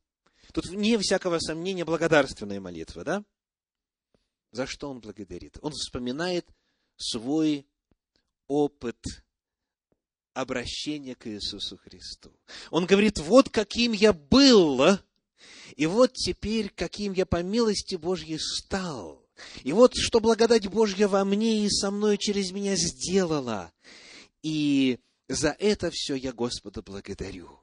Тут 0.54 0.70
не 0.72 0.98
всякого 0.98 1.40
сомнения 1.40 1.86
благодарственная 1.86 2.60
молитва, 2.60 3.04
да? 3.06 3.24
За 4.52 4.68
что 4.68 4.90
он 4.90 5.00
благодарит? 5.00 5.58
Он 5.62 5.72
вспоминает 5.72 6.46
свой 6.98 7.66
опыт 8.48 8.98
обращения 10.34 11.16
к 11.16 11.28
Иисусу 11.28 11.78
Христу. 11.78 12.38
Он 12.70 12.86
говорит, 12.86 13.20
вот 13.20 13.50
каким 13.50 13.94
я 13.94 14.12
был, 14.12 14.82
и 15.76 15.86
вот 15.86 16.14
теперь, 16.14 16.70
каким 16.70 17.14
я 17.14 17.26
по 17.26 17.42
милости 17.42 17.96
Божьей 17.96 18.40
стал. 18.40 19.26
И 19.64 19.74
вот 19.74 19.96
что 19.96 20.20
благодать 20.20 20.68
Божья 20.68 21.08
во 21.08 21.26
мне 21.26 21.66
и 21.66 21.70
со 21.70 21.92
мной 21.92 22.18
через 22.18 22.52
меня 22.52 22.76
сделала. 22.76 23.72
И 24.44 25.00
за 25.28 25.56
это 25.60 25.90
все 25.92 26.16
я 26.16 26.34
Господа 26.34 26.82
благодарю. 26.82 27.60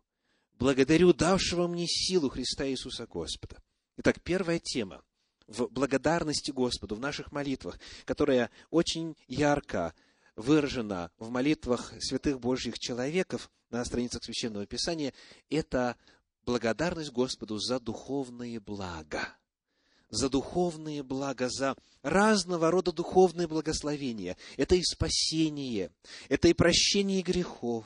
Благодарю 0.58 1.12
давшего 1.12 1.68
мне 1.68 1.86
силу 1.86 2.30
Христа 2.30 2.66
Иисуса 2.66 3.06
Господа. 3.06 3.62
Итак, 3.96 4.20
первая 4.22 4.58
тема 4.58 5.02
в 5.46 5.68
благодарности 5.68 6.50
Господу, 6.50 6.96
в 6.96 7.00
наших 7.00 7.32
молитвах, 7.32 7.78
которая 8.04 8.50
очень 8.70 9.16
ярко 9.26 9.94
выражена 10.36 11.10
в 11.18 11.30
молитвах 11.30 11.92
святых 12.00 12.38
Божьих 12.40 12.78
человеков 12.78 13.50
на 13.70 13.84
страницах 13.84 14.22
Священного 14.24 14.66
Писания, 14.66 15.12
это 15.50 15.96
благодарность 16.48 17.12
Господу 17.12 17.58
за 17.58 17.78
духовные 17.78 18.58
блага. 18.58 19.36
За 20.08 20.30
духовные 20.30 21.02
блага, 21.02 21.50
за 21.50 21.76
разного 22.00 22.70
рода 22.70 22.90
духовные 22.90 23.46
благословения. 23.46 24.34
Это 24.56 24.74
и 24.74 24.82
спасение, 24.82 25.90
это 26.30 26.48
и 26.48 26.54
прощение 26.54 27.20
грехов, 27.20 27.84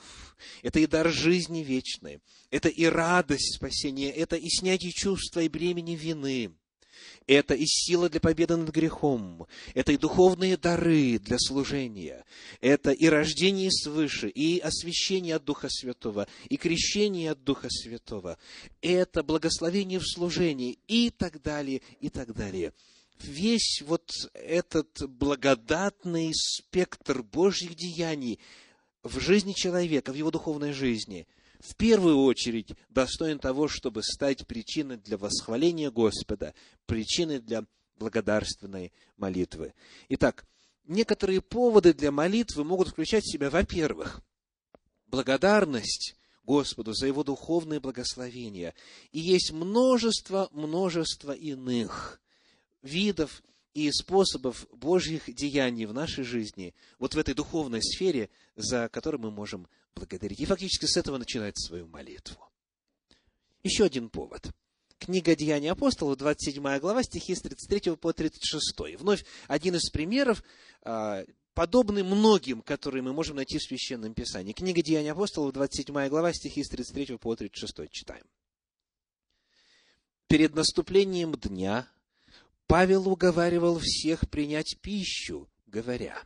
это 0.62 0.78
и 0.78 0.86
дар 0.86 1.10
жизни 1.10 1.64
вечной, 1.64 2.20
это 2.50 2.68
и 2.68 2.84
радость 2.84 3.56
спасения, 3.56 4.12
это 4.12 4.36
и 4.36 4.48
снятие 4.48 4.92
чувства 4.92 5.40
и 5.40 5.48
бремени 5.48 5.96
вины, 5.96 6.54
это 7.26 7.54
и 7.54 7.64
сила 7.66 8.08
для 8.08 8.20
победы 8.20 8.56
над 8.56 8.70
грехом. 8.70 9.46
Это 9.74 9.92
и 9.92 9.96
духовные 9.96 10.56
дары 10.56 11.18
для 11.18 11.38
служения. 11.38 12.24
Это 12.60 12.90
и 12.90 13.06
рождение 13.06 13.70
свыше, 13.70 14.28
и 14.28 14.58
освящение 14.58 15.36
от 15.36 15.44
Духа 15.44 15.68
Святого, 15.70 16.26
и 16.48 16.56
крещение 16.56 17.32
от 17.32 17.44
Духа 17.44 17.68
Святого. 17.70 18.38
Это 18.80 19.22
благословение 19.22 19.98
в 19.98 20.06
служении 20.06 20.78
и 20.88 21.10
так 21.10 21.42
далее, 21.42 21.82
и 22.00 22.08
так 22.08 22.34
далее. 22.34 22.72
Весь 23.20 23.82
вот 23.86 24.10
этот 24.34 25.08
благодатный 25.08 26.32
спектр 26.34 27.22
Божьих 27.22 27.76
деяний 27.76 28.40
в 29.02 29.20
жизни 29.20 29.52
человека, 29.52 30.12
в 30.12 30.16
его 30.16 30.30
духовной 30.30 30.72
жизни– 30.72 31.26
в 31.62 31.76
первую 31.76 32.18
очередь 32.24 32.72
достоин 32.88 33.38
того, 33.38 33.68
чтобы 33.68 34.02
стать 34.02 34.46
причиной 34.46 34.96
для 34.96 35.16
восхваления 35.16 35.92
Господа, 35.92 36.54
причиной 36.86 37.38
для 37.38 37.64
благодарственной 37.98 38.92
молитвы. 39.16 39.72
Итак, 40.08 40.44
некоторые 40.86 41.40
поводы 41.40 41.94
для 41.94 42.10
молитвы 42.10 42.64
могут 42.64 42.88
включать 42.88 43.22
в 43.22 43.30
себя, 43.30 43.48
во-первых, 43.48 44.20
благодарность 45.06 46.16
Господу 46.42 46.94
за 46.94 47.06
Его 47.06 47.22
духовные 47.22 47.78
благословения. 47.78 48.74
И 49.12 49.20
есть 49.20 49.52
множество, 49.52 50.48
множество 50.50 51.30
иных 51.30 52.20
видов 52.82 53.40
и 53.72 53.88
способов 53.92 54.66
Божьих 54.72 55.32
деяний 55.32 55.84
в 55.84 55.94
нашей 55.94 56.24
жизни, 56.24 56.74
вот 56.98 57.14
в 57.14 57.18
этой 57.18 57.34
духовной 57.34 57.82
сфере, 57.82 58.30
за 58.56 58.88
которой 58.88 59.18
мы 59.18 59.30
можем 59.30 59.68
благодарить. 59.94 60.40
И 60.40 60.46
фактически 60.46 60.86
с 60.86 60.96
этого 60.96 61.18
начинается 61.18 61.66
свою 61.66 61.86
молитву. 61.86 62.50
Еще 63.62 63.84
один 63.84 64.10
повод. 64.10 64.50
Книга 64.98 65.34
Деяний 65.34 65.70
апостолов, 65.70 66.16
27 66.18 66.78
глава, 66.78 67.02
стихи 67.02 67.34
с 67.34 67.40
33 67.42 67.96
по 67.96 68.12
36. 68.12 68.98
Вновь 68.98 69.24
один 69.48 69.74
из 69.74 69.90
примеров, 69.90 70.44
а, 70.82 71.24
подобный 71.54 72.02
многим, 72.02 72.62
которые 72.62 73.02
мы 73.02 73.12
можем 73.12 73.36
найти 73.36 73.58
в 73.58 73.62
Священном 73.62 74.14
Писании. 74.14 74.52
Книга 74.52 74.82
Деяний 74.82 75.10
апостолов, 75.10 75.52
27 75.52 76.08
глава, 76.08 76.32
стихи 76.32 76.62
с 76.62 76.68
33 76.68 77.18
по 77.18 77.34
36. 77.34 77.90
Читаем. 77.90 78.24
Перед 80.28 80.54
наступлением 80.54 81.34
дня 81.34 81.88
Павел 82.66 83.08
уговаривал 83.08 83.78
всех 83.80 84.30
принять 84.30 84.78
пищу, 84.80 85.50
говоря, 85.66 86.22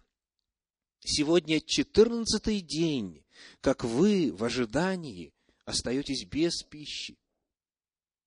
«Сегодня 1.00 1.60
четырнадцатый 1.60 2.60
день, 2.60 3.24
как 3.60 3.84
вы 3.84 4.32
в 4.32 4.44
ожидании 4.44 5.32
остаетесь 5.64 6.24
без 6.24 6.62
пищи, 6.62 7.18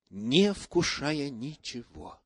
не 0.09 0.53
вкушая 0.53 1.29
ничего. 1.29 2.21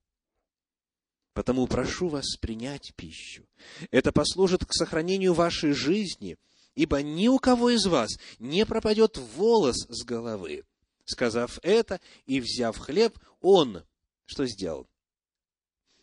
Потому 1.34 1.68
прошу 1.68 2.10
вас 2.10 2.38
принять 2.38 2.94
пищу. 2.96 3.48
Это 3.92 4.12
послужит 4.12 4.66
к 4.66 4.74
сохранению 4.74 5.34
вашей 5.34 5.74
жизни, 5.74 6.38
ибо 6.76 7.02
ни 7.02 7.28
у 7.28 7.40
кого 7.40 7.72
из 7.72 7.86
вас 7.86 8.12
не 8.40 8.66
пропадет 8.66 9.18
волос 9.36 9.88
с 9.90 10.04
головы. 10.04 10.64
Сказав 11.06 11.60
это 11.64 12.00
и 12.26 12.40
взяв 12.40 12.78
хлеб, 12.78 13.18
он 13.42 13.84
что 14.26 14.46
сделал? 14.46 14.88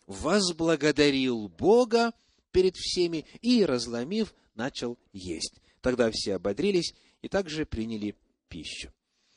Возблагодарил 0.06 1.49
Бога 1.49 2.12
перед 2.50 2.76
всеми 2.76 3.25
и, 3.40 3.64
разломив, 3.64 4.34
начал 4.54 4.99
есть. 5.12 5.60
Тогда 5.80 6.10
все 6.12 6.37
ободрились 6.37 6.94
и 7.22 7.28
также 7.28 7.64
приняли 7.64 8.16
пищу. 8.49 8.92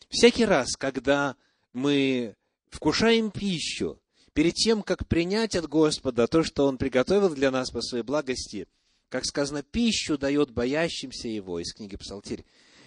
Всякий 0.10 0.46
раз, 0.46 0.76
когда 0.76 1.36
мы 1.72 2.36
вкушаем 2.70 3.32
пищу, 3.32 4.00
перед 4.34 4.56
тем, 4.56 4.82
как 4.84 5.08
принять 5.08 5.56
от 5.56 5.68
Господа 5.68 6.28
то, 6.28 6.44
что 6.44 6.66
Он 6.66 6.78
приготовил 6.78 7.34
для 7.34 7.52
нас 7.52 7.72
по 7.72 7.82
своей 7.82 8.04
благости, 8.04 8.68
как 9.10 9.26
сказано, 9.26 9.64
пищу 9.64 10.18
дает 10.18 10.52
боящимся 10.52 11.28
Его 11.28 11.60
из 11.60 11.74
книги 11.74 11.96
Псалтирь, 11.96 12.46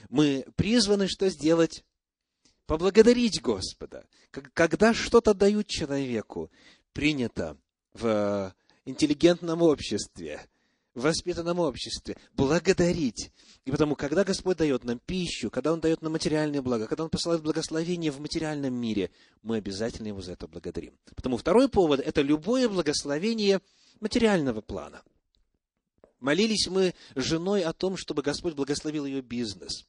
мы 0.08 0.44
призваны 0.56 1.08
что 1.08 1.28
сделать? 1.30 1.84
Поблагодарить 2.66 3.40
Господа. 3.40 4.06
Когда 4.30 4.92
что-то 4.92 5.34
дают 5.34 5.68
человеку, 5.68 6.50
принято 6.92 7.56
в 7.92 8.54
интеллигентном 8.84 9.62
обществе, 9.62 10.44
в 10.96 11.02
воспитанном 11.02 11.60
обществе, 11.60 12.16
благодарить. 12.32 13.30
И 13.66 13.70
потому, 13.70 13.94
когда 13.94 14.24
Господь 14.24 14.56
дает 14.56 14.82
нам 14.84 14.98
пищу, 14.98 15.50
когда 15.50 15.72
Он 15.72 15.80
дает 15.80 16.00
нам 16.00 16.12
материальные 16.12 16.62
блага, 16.62 16.86
когда 16.86 17.04
Он 17.04 17.10
посылает 17.10 17.42
благословение 17.42 18.10
в 18.10 18.18
материальном 18.18 18.74
мире, 18.74 19.10
мы 19.42 19.58
обязательно 19.58 20.08
Его 20.08 20.22
за 20.22 20.32
это 20.32 20.48
благодарим. 20.48 20.98
Потому 21.14 21.36
второй 21.36 21.68
повод– 21.68 22.00
это 22.04 22.22
любое 22.22 22.68
благословение 22.68 23.60
материального 24.00 24.62
плана. 24.62 25.02
Молились 26.18 26.66
мы 26.68 26.94
с 27.14 27.22
женой 27.22 27.62
о 27.62 27.74
том, 27.74 27.98
чтобы 27.98 28.22
Господь 28.22 28.54
благословил 28.54 29.04
ее 29.04 29.20
бизнес. 29.20 29.86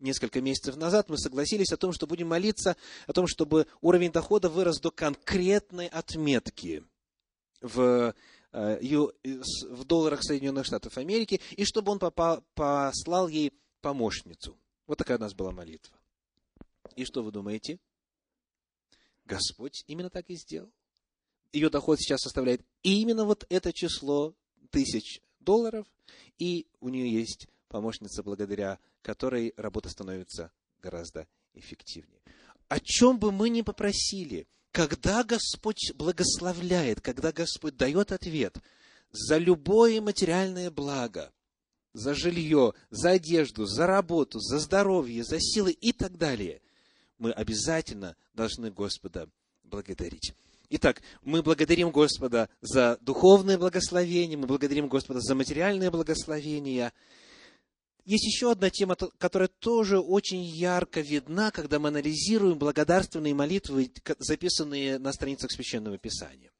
Несколько 0.00 0.40
месяцев 0.40 0.76
назад 0.76 1.08
мы 1.08 1.18
согласились 1.18 1.72
о 1.72 1.76
том, 1.76 1.92
что 1.92 2.08
будем 2.08 2.28
молиться 2.28 2.76
о 3.06 3.12
том, 3.12 3.28
чтобы 3.28 3.68
уровень 3.80 4.10
дохода 4.10 4.48
вырос 4.48 4.80
до 4.80 4.90
конкретной 4.90 5.86
отметки 5.86 6.82
в 7.60 8.14
в 8.52 9.84
долларах 9.84 10.22
Соединенных 10.22 10.66
Штатов 10.66 10.96
Америки, 10.96 11.40
и 11.56 11.64
чтобы 11.64 11.92
он 11.92 11.98
попал, 11.98 12.44
послал 12.54 13.28
ей 13.28 13.52
помощницу. 13.80 14.56
Вот 14.86 14.98
такая 14.98 15.18
у 15.18 15.20
нас 15.20 15.34
была 15.34 15.52
молитва. 15.52 15.96
И 16.96 17.04
что 17.04 17.22
вы 17.22 17.30
думаете? 17.30 17.78
Господь 19.24 19.84
именно 19.86 20.08
так 20.08 20.30
и 20.30 20.36
сделал. 20.36 20.72
Ее 21.52 21.70
доход 21.70 22.00
сейчас 22.00 22.20
составляет 22.20 22.62
именно 22.82 23.24
вот 23.24 23.44
это 23.48 23.72
число 23.72 24.34
тысяч 24.70 25.20
долларов, 25.40 25.86
и 26.38 26.66
у 26.80 26.88
нее 26.88 27.12
есть 27.12 27.48
помощница, 27.68 28.22
благодаря 28.22 28.78
которой 29.02 29.52
работа 29.56 29.88
становится 29.88 30.50
гораздо 30.80 31.26
эффективнее. 31.54 32.20
О 32.68 32.80
чем 32.80 33.18
бы 33.18 33.32
мы 33.32 33.50
ни 33.50 33.62
попросили– 33.62 34.46
когда 34.72 35.24
Господь 35.24 35.92
благословляет, 35.94 37.00
когда 37.00 37.32
Господь 37.32 37.76
дает 37.76 38.12
ответ 38.12 38.56
за 39.10 39.38
любое 39.38 40.00
материальное 40.00 40.70
благо, 40.70 41.32
за 41.94 42.14
жилье, 42.14 42.74
за 42.90 43.10
одежду, 43.10 43.66
за 43.66 43.86
работу, 43.86 44.38
за 44.38 44.58
здоровье, 44.58 45.24
за 45.24 45.40
силы 45.40 45.72
и 45.72 45.92
так 45.92 46.16
далее, 46.16 46.60
мы 47.18 47.32
обязательно 47.32 48.16
должны 48.34 48.70
Господа 48.70 49.28
благодарить. 49.64 50.34
Итак, 50.70 51.02
мы 51.22 51.42
благодарим 51.42 51.90
Господа 51.90 52.50
за 52.60 52.98
духовное 53.00 53.58
благословение, 53.58 54.36
мы 54.36 54.46
благодарим 54.46 54.88
Господа 54.88 55.20
за 55.20 55.34
материальное 55.34 55.90
благословение– 55.90 56.92
есть 58.08 58.24
еще 58.24 58.50
одна 58.50 58.70
тема, 58.70 58.96
которая 58.96 59.48
тоже 59.48 60.00
очень 60.00 60.42
ярко 60.42 61.02
видна, 61.02 61.50
когда 61.50 61.78
мы 61.78 61.88
анализируем 61.88 62.58
благодарственные 62.58 63.34
молитвы, 63.34 63.92
записанные 64.18 64.98
на 64.98 65.12
страницах 65.12 65.52
Священного 65.52 65.98
Писания. 65.98 66.50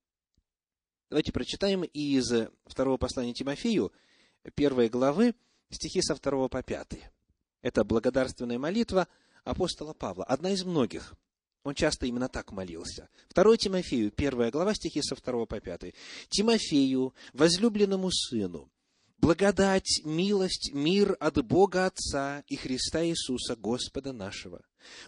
Давайте 1.08 1.32
прочитаем 1.32 1.84
из 1.84 2.30
второго 2.66 2.98
послания 2.98 3.32
Тимофею, 3.32 3.94
первой 4.56 4.90
главы, 4.90 5.34
стихи 5.70 6.02
со 6.02 6.14
второго 6.14 6.48
по 6.48 6.62
пятый. 6.62 7.02
Это 7.62 7.82
благодарственная 7.82 8.58
молитва 8.58 9.08
апостола 9.42 9.94
Павла, 9.94 10.24
одна 10.24 10.50
из 10.50 10.64
многих. 10.64 11.14
Он 11.62 11.74
часто 11.74 12.04
именно 12.04 12.28
так 12.28 12.52
молился. 12.52 13.08
Второй 13.26 13.56
Тимофею, 13.56 14.10
первая 14.10 14.50
глава, 14.50 14.74
стихи 14.74 15.00
со 15.00 15.16
второго 15.16 15.46
по 15.46 15.60
пятый. 15.60 15.94
Тимофею, 16.28 17.14
возлюбленному 17.32 18.10
сыну, 18.12 18.70
благодать, 19.18 20.00
милость, 20.04 20.72
мир 20.72 21.16
от 21.20 21.44
Бога 21.44 21.86
Отца 21.86 22.44
и 22.48 22.56
Христа 22.56 23.04
Иисуса, 23.04 23.56
Господа 23.56 24.12
нашего. 24.12 24.62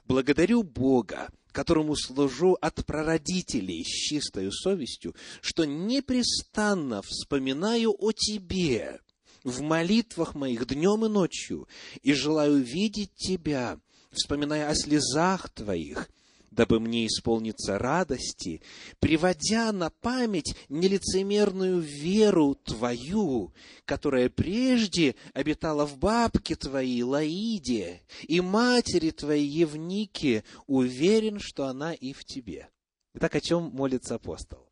Благодарю 0.05 0.63
Бога, 0.63 1.31
которому 1.53 1.97
служу 1.97 2.57
от 2.61 2.85
прародителей 2.85 3.85
с 3.85 3.89
чистой 3.89 4.53
совестью, 4.53 5.15
что 5.41 5.65
непрестанно 5.65 7.03
вспоминаю 7.03 7.95
о 7.99 8.13
Тебе 8.13 9.01
в 9.45 9.63
молитвах 9.63 10.35
моих 10.35 10.67
днем 10.67 11.07
и 11.07 11.09
ночью, 11.09 11.69
и 12.03 12.13
желаю 12.13 12.57
видеть 12.57 13.15
Тебя, 13.15 13.79
вспоминая 14.13 14.69
о 14.69 14.75
слезах 14.75 15.49
Твоих, 15.51 16.09
дабы 16.51 16.81
мне 16.81 17.07
исполниться 17.07 17.79
радости, 17.79 18.61
приводя 18.99 19.73
на 19.73 19.91
память 19.91 20.55
нелицемерную 20.69 21.81
веру 21.81 22.57
Твою, 22.57 23.53
которая 23.85 24.29
прежде 24.29 25.15
обитала 25.33 25.87
в 25.87 25.97
бабке 25.99 26.57
Твоей 26.57 27.03
Лаиде 27.03 28.03
и 28.27 28.41
матери 28.41 29.11
Твоей 29.11 29.47
Евнике, 29.47 30.45
уверен, 30.67 31.39
что 31.39 31.67
она 31.67 31.95
и 31.95 32.13
в 32.13 32.25
Тебе. 32.25 32.69
Итак, 33.15 33.37
о 33.37 33.41
чем 33.41 33.65
молится 33.71 34.17
апостол? 34.17 34.69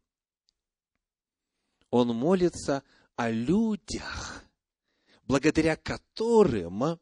Он 1.91 2.09
молится 2.09 2.83
о 3.17 3.31
людях, 3.31 4.45
благодаря 5.25 5.77
которым 5.77 6.99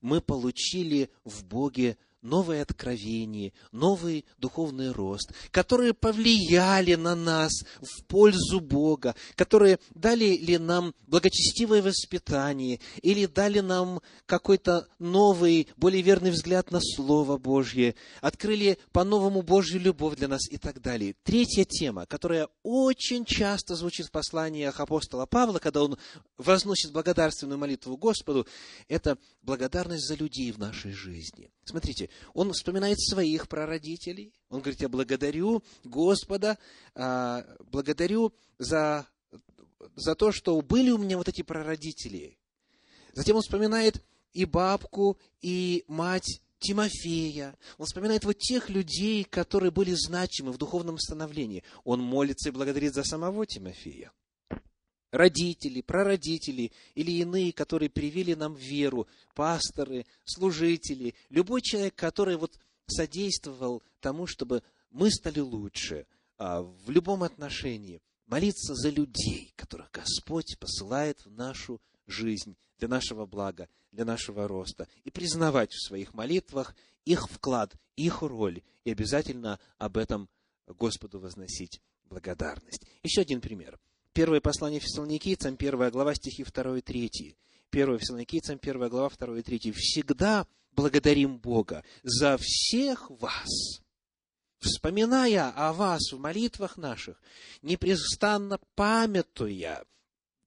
мы 0.00 0.20
получили 0.20 1.10
в 1.24 1.44
Боге 1.44 1.98
новое 2.22 2.62
откровение, 2.62 3.52
новый 3.72 4.24
духовный 4.38 4.92
рост, 4.92 5.32
которые 5.50 5.94
повлияли 5.94 6.94
на 6.94 7.14
нас 7.14 7.52
в 7.80 8.04
пользу 8.04 8.60
Бога, 8.60 9.14
которые 9.36 9.78
дали 9.94 10.36
ли 10.36 10.58
нам 10.58 10.94
благочестивое 11.06 11.82
воспитание 11.82 12.80
или 13.02 13.26
дали 13.26 13.60
нам 13.60 14.00
какой-то 14.26 14.86
новый, 14.98 15.68
более 15.76 16.02
верный 16.02 16.30
взгляд 16.30 16.70
на 16.70 16.80
Слово 16.80 17.38
Божье, 17.38 17.94
открыли 18.20 18.78
по-новому 18.92 19.42
Божью 19.42 19.80
любовь 19.80 20.16
для 20.16 20.28
нас 20.28 20.48
и 20.50 20.58
так 20.58 20.80
далее. 20.80 21.14
Третья 21.22 21.64
тема, 21.64 22.06
которая 22.06 22.48
очень 22.62 23.24
часто 23.24 23.74
звучит 23.74 24.06
в 24.06 24.10
посланиях 24.10 24.80
апостола 24.80 25.26
Павла, 25.26 25.58
когда 25.58 25.82
он 25.82 25.98
возносит 26.36 26.92
благодарственную 26.92 27.58
молитву 27.58 27.96
Господу, 27.96 28.46
это 28.88 29.18
благодарность 29.42 30.06
за 30.06 30.14
людей 30.14 30.52
в 30.52 30.58
нашей 30.58 30.92
жизни. 30.92 31.50
Смотрите, 31.70 32.10
он 32.34 32.52
вспоминает 32.52 33.00
своих 33.00 33.46
прародителей. 33.46 34.34
Он 34.48 34.58
говорит, 34.58 34.80
я 34.80 34.88
благодарю 34.88 35.62
Господа, 35.84 36.58
а, 36.96 37.46
благодарю 37.70 38.34
за, 38.58 39.06
за 39.94 40.16
то, 40.16 40.32
что 40.32 40.60
были 40.62 40.90
у 40.90 40.98
меня 40.98 41.16
вот 41.16 41.28
эти 41.28 41.42
прародители. 41.42 42.36
Затем 43.12 43.36
он 43.36 43.42
вспоминает 43.42 44.02
и 44.32 44.44
бабку, 44.46 45.16
и 45.42 45.84
мать 45.86 46.40
Тимофея. 46.58 47.56
Он 47.78 47.86
вспоминает 47.86 48.24
вот 48.24 48.38
тех 48.38 48.68
людей, 48.68 49.22
которые 49.22 49.70
были 49.70 49.92
значимы 49.94 50.50
в 50.50 50.58
духовном 50.58 50.98
становлении. 50.98 51.62
Он 51.84 52.00
молится 52.00 52.48
и 52.48 52.52
благодарит 52.52 52.94
за 52.94 53.04
самого 53.04 53.46
Тимофея 53.46 54.10
родители, 55.10 55.80
прародители 55.80 56.72
или 56.94 57.12
иные, 57.12 57.52
которые 57.52 57.90
привили 57.90 58.34
нам 58.34 58.54
веру, 58.54 59.06
пасторы, 59.34 60.06
служители, 60.24 61.14
любой 61.28 61.62
человек, 61.62 61.94
который 61.94 62.36
вот 62.36 62.58
содействовал 62.86 63.82
тому, 64.00 64.26
чтобы 64.26 64.62
мы 64.90 65.10
стали 65.10 65.40
лучше 65.40 66.06
а, 66.38 66.62
в 66.62 66.90
любом 66.90 67.22
отношении, 67.22 68.02
молиться 68.26 68.74
за 68.74 68.90
людей, 68.90 69.52
которых 69.56 69.90
Господь 69.90 70.58
посылает 70.58 71.24
в 71.24 71.30
нашу 71.30 71.80
жизнь 72.06 72.56
для 72.78 72.88
нашего 72.88 73.26
блага, 73.26 73.68
для 73.92 74.04
нашего 74.04 74.48
роста, 74.48 74.88
и 75.04 75.10
признавать 75.10 75.72
в 75.72 75.86
своих 75.86 76.14
молитвах 76.14 76.74
их 77.04 77.28
вклад, 77.28 77.74
их 77.96 78.22
роль, 78.22 78.62
и 78.84 78.90
обязательно 78.90 79.58
об 79.78 79.96
этом 79.96 80.28
Господу 80.66 81.18
возносить 81.18 81.80
благодарность. 82.04 82.86
Еще 83.02 83.22
один 83.22 83.40
пример– 83.40 83.78
Первое 84.12 84.40
послание 84.40 84.80
Фессалоникийцам, 84.80 85.56
первая 85.56 85.90
глава, 85.90 86.14
стихи 86.14 86.42
2 86.44 86.78
и 86.78 86.80
3. 86.80 87.36
Первое 87.70 87.98
Фессалоникийцам, 87.98 88.58
первая 88.58 88.90
глава, 88.90 89.08
2 89.16 89.38
и 89.38 89.42
3. 89.42 89.72
«Всегда 89.72 90.46
благодарим 90.72 91.38
Бога 91.38 91.84
за 92.02 92.36
всех 92.38 93.08
вас, 93.10 93.80
вспоминая 94.58 95.50
о 95.50 95.72
вас 95.72 96.12
в 96.12 96.18
молитвах 96.18 96.76
наших, 96.76 97.22
непрестанно 97.62 98.58
памятуя 98.74 99.84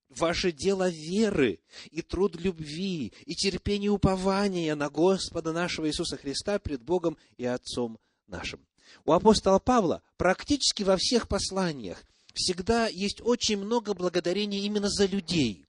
ваше 0.09 0.51
дело 0.51 0.89
веры 0.89 1.59
и 1.89 2.01
труд 2.01 2.35
любви 2.35 3.13
и 3.25 3.33
терпение 3.33 3.91
упования 3.91 4.75
на 4.75 4.89
Господа 4.89 5.53
нашего 5.53 5.87
Иисуса 5.87 6.17
Христа 6.17 6.59
пред 6.59 6.81
Богом 6.81 7.17
и 7.37 7.45
Отцом 7.45 7.97
нашим. 8.27 8.59
У 9.05 9.13
апостола 9.13 9.59
Павла 9.59 10.03
практически 10.17 10.83
во 10.83 10.97
всех 10.97 11.27
посланиях 11.27 12.03
всегда 12.33 12.87
есть 12.87 13.21
очень 13.21 13.57
много 13.57 13.93
благодарений 13.93 14.65
именно 14.65 14.89
за 14.89 15.05
людей. 15.05 15.65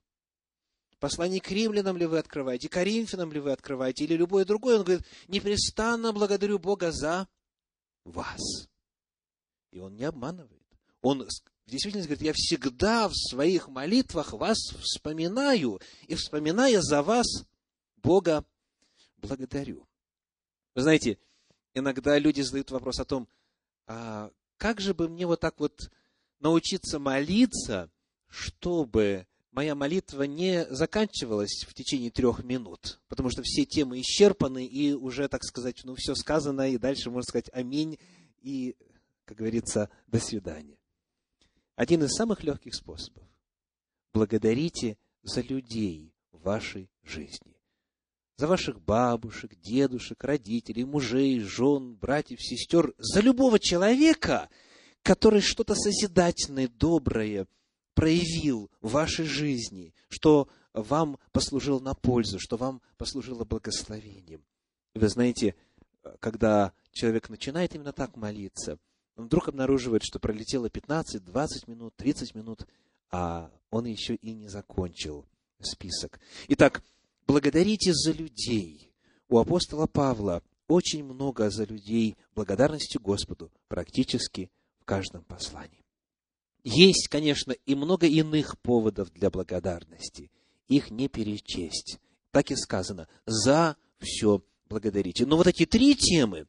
Послание 0.99 1.41
к 1.41 1.51
римлянам 1.51 1.97
ли 1.97 2.07
вы 2.07 2.19
открываете, 2.19 2.69
Коринфянам 2.69 3.33
ли 3.33 3.41
вы 3.41 3.53
открываете, 3.53 4.05
или 4.05 4.15
любое 4.15 4.45
другое, 4.45 4.79
он 4.79 4.85
говорит, 4.85 5.07
непрестанно 5.29 6.13
благодарю 6.13 6.59
Бога 6.59 6.93
за 6.93 7.29
вас. 8.05 8.69
И 9.71 9.79
он 9.79 9.97
не 9.97 10.05
обманывает. 10.05 10.63
Он 11.03 11.29
в 11.67 11.71
действительности 11.71 12.09
говорит, 12.09 12.25
я 12.25 12.33
всегда 12.35 13.09
в 13.09 13.15
своих 13.15 13.69
молитвах 13.69 14.33
вас 14.33 14.59
вспоминаю, 14.83 15.81
и 16.07 16.15
вспоминая 16.15 16.81
за 16.81 17.03
вас, 17.03 17.27
Бога 17.97 18.45
благодарю. 19.19 19.87
Вы 20.75 20.83
знаете, 20.83 21.19
иногда 21.75 22.19
люди 22.19 22.41
задают 22.41 22.71
вопрос 22.71 23.01
о 23.01 23.05
том, 23.05 23.29
а 23.87 24.31
как 24.57 24.81
же 24.81 24.95
бы 24.95 25.09
мне 25.09 25.27
вот 25.27 25.41
так 25.41 25.59
вот 25.59 25.91
научиться 26.41 26.99
молиться, 26.99 27.91
чтобы 28.29 29.27
моя 29.55 29.75
молитва 29.75 30.25
не 30.25 30.67
заканчивалась 30.67 31.65
в 31.67 31.75
течение 31.75 32.11
трех 32.11 32.43
минут, 32.43 33.01
потому 33.09 33.31
что 33.31 33.43
все 33.43 33.65
темы 33.65 34.01
исчерпаны, 34.01 34.67
и 34.67 34.93
уже, 34.93 35.29
так 35.29 35.45
сказать, 35.45 35.81
ну, 35.85 35.95
все 35.95 36.15
сказано, 36.15 36.71
и 36.71 36.79
дальше 36.79 37.11
можно 37.11 37.23
сказать 37.23 37.51
аминь, 37.53 37.99
и, 38.43 38.77
как 39.25 39.39
говорится, 39.39 39.91
до 40.09 40.19
свидания. 40.19 40.77
Один 41.77 42.03
из 42.03 42.11
самых 42.11 42.43
легких 42.43 42.75
способов. 42.75 43.25
Благодарите 44.13 44.99
за 45.23 45.41
людей 45.41 46.13
в 46.33 46.43
вашей 46.43 46.91
жизни. 47.03 47.57
За 48.37 48.49
ваших 48.49 48.81
бабушек, 48.81 49.55
дедушек, 49.61 50.23
родителей, 50.25 50.85
мужей, 50.85 51.39
жен, 51.41 51.95
братьев, 51.95 52.43
сестер, 52.43 52.93
за 52.99 53.21
любого 53.21 53.61
человека– 53.61 54.51
который 55.05 55.43
что-то 55.43 55.75
созидательное, 55.77 56.67
доброе 56.67 57.47
проявил 57.95 58.71
в 58.81 58.93
вашей 58.93 59.27
жизни, 59.27 59.95
что 60.09 60.49
вам 60.73 61.19
послужило 61.31 61.79
на 61.79 61.95
пользу, 61.95 62.39
что 62.41 62.57
вам 62.57 62.83
послужило 62.97 63.45
благословением. 63.45 64.43
Вы 64.95 65.09
знаете, 65.09 65.55
когда 66.19 66.73
человек 66.91 67.29
начинает 67.29 67.75
именно 67.75 67.93
так 67.93 68.17
молиться, 68.17 68.79
он 69.17 69.27
вдруг 69.27 69.49
обнаруживает, 69.49 70.03
что 70.03 70.19
пролетело 70.19 70.69
15, 70.69 71.23
20 71.23 71.69
минут, 71.69 71.95
30 71.97 72.35
минут, 72.35 72.67
а 73.11 73.53
он 73.71 73.85
еще 73.85 74.17
и 74.17 74.33
не 74.33 74.49
закончил 74.49 75.27
список. 75.61 76.19
Итак, 76.49 76.83
благодарите 77.27 77.93
за 77.93 78.11
людей. 78.11 78.91
У 79.29 79.39
апостола 79.39 79.87
Павла 79.87 80.43
очень 80.67 81.05
много 81.05 81.51
за 81.51 81.65
людей 81.65 82.17
благодарности 82.35 82.99
Господу 82.99 83.53
практически 83.69 84.51
в 84.85 84.87
каждом 84.87 85.25
послании. 85.25 85.83
Есть, 86.63 87.09
конечно, 87.09 87.53
и 87.53 87.75
много 87.75 88.07
иных 88.07 88.59
поводов 88.59 89.11
для 89.13 89.31
благодарности. 89.31 90.31
Их 90.69 90.91
не 90.91 91.09
перечесть. 91.09 91.99
Так 92.31 92.51
и 92.51 92.57
сказано, 92.57 93.09
за 93.25 93.77
все 93.99 94.45
благодарите. 94.69 95.25
Но 95.25 95.39
вот 95.39 95.47
эти 95.47 95.65
три 95.65 95.95
темы, 95.95 96.47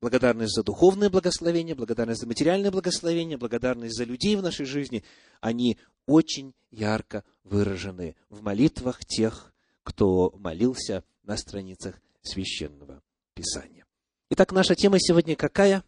благодарность 0.00 0.54
за 0.54 0.62
духовное 0.62 1.10
благословение, 1.10 1.74
благодарность 1.74 2.22
за 2.22 2.26
материальное 2.26 2.70
благословение, 2.70 3.36
благодарность 3.36 3.96
за 3.96 4.04
людей 4.04 4.34
в 4.36 4.42
нашей 4.42 4.64
жизни, 4.64 5.04
они 5.42 5.78
очень 6.06 6.54
ярко 6.70 7.22
выражены 7.42 8.16
в 8.30 8.40
молитвах 8.40 9.04
тех, 9.04 9.52
кто 9.82 10.32
молился 10.38 11.04
на 11.22 11.36
страницах 11.36 12.00
священного 12.22 13.02
Писания. 13.34 13.84
Итак, 14.30 14.52
наша 14.52 14.74
тема 14.74 14.96
сегодня 14.98 15.36
какая? 15.36 15.84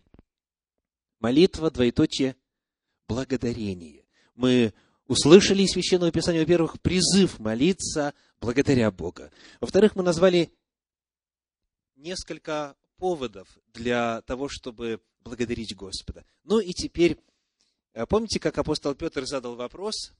Молитва, 1.26 1.72
двоеточие, 1.72 2.36
благодарение. 3.08 4.06
Мы 4.36 4.72
услышали 5.08 5.64
из 5.64 5.72
Священного 5.72 6.12
Писания, 6.12 6.38
во-первых, 6.38 6.80
призыв 6.80 7.40
молиться 7.40 8.14
благодаря 8.40 8.92
Бога. 8.92 9.32
Во-вторых, 9.60 9.96
мы 9.96 10.04
назвали 10.04 10.52
несколько 11.96 12.76
поводов 12.96 13.48
для 13.74 14.22
того, 14.22 14.48
чтобы 14.48 15.00
благодарить 15.18 15.74
Господа. 15.74 16.24
Ну 16.44 16.60
и 16.60 16.72
теперь, 16.72 17.18
э, 17.94 18.06
помните, 18.06 18.38
как 18.38 18.56
апостол 18.58 18.94
Петр 18.94 19.26
задал 19.26 19.56
вопрос? 19.56 20.12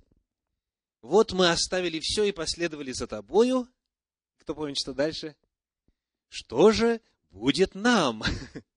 Вот 1.02 1.32
мы 1.32 1.52
оставили 1.52 2.00
все 2.00 2.24
и 2.24 2.32
последовали 2.32 2.90
за 2.90 3.06
тобою. 3.06 3.68
Кто 4.38 4.56
помнит, 4.56 4.76
что 4.76 4.92
дальше? 4.92 5.36
Что 6.28 6.72
же 6.72 7.00
будет 7.30 7.76
нам? 7.76 8.24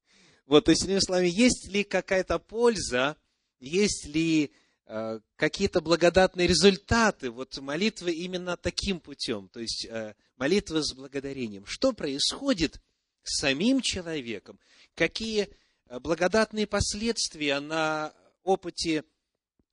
Вот, 0.49 0.65
то 0.65 0.71
есть, 0.71 0.83
иными 0.83 0.99
словами, 0.99 1.27
есть 1.27 1.67
ли 1.67 1.83
какая-то 1.83 2.39
польза, 2.39 3.15
есть 3.59 4.07
ли 4.07 4.51
э, 4.87 5.19
какие-то 5.35 5.79
благодатные 5.79 6.47
результаты 6.47 7.29
вот 7.29 7.55
молитвы 7.59 8.13
именно 8.13 8.57
таким 8.57 8.99
путем, 8.99 9.47
то 9.49 9.59
есть 9.59 9.85
э, 9.85 10.15
молитвы 10.37 10.83
с 10.83 10.91
благодарением. 10.95 11.67
Что 11.67 11.93
происходит 11.93 12.81
с 13.21 13.41
самим 13.41 13.79
человеком? 13.81 14.59
Какие 14.95 15.49
э, 15.85 15.99
благодатные 15.99 16.65
последствия 16.65 17.59
на 17.59 18.11
опыте 18.41 19.03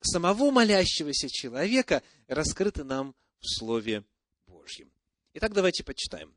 самого 0.03 0.51
молящегося 0.51 1.31
человека 1.31 2.03
раскрыты 2.29 2.85
нам 2.85 3.15
в 3.41 3.47
Слове 3.47 4.05
Божьем. 4.47 4.93
Итак, 5.33 5.55
давайте 5.55 5.85
почитаем. 5.85 6.37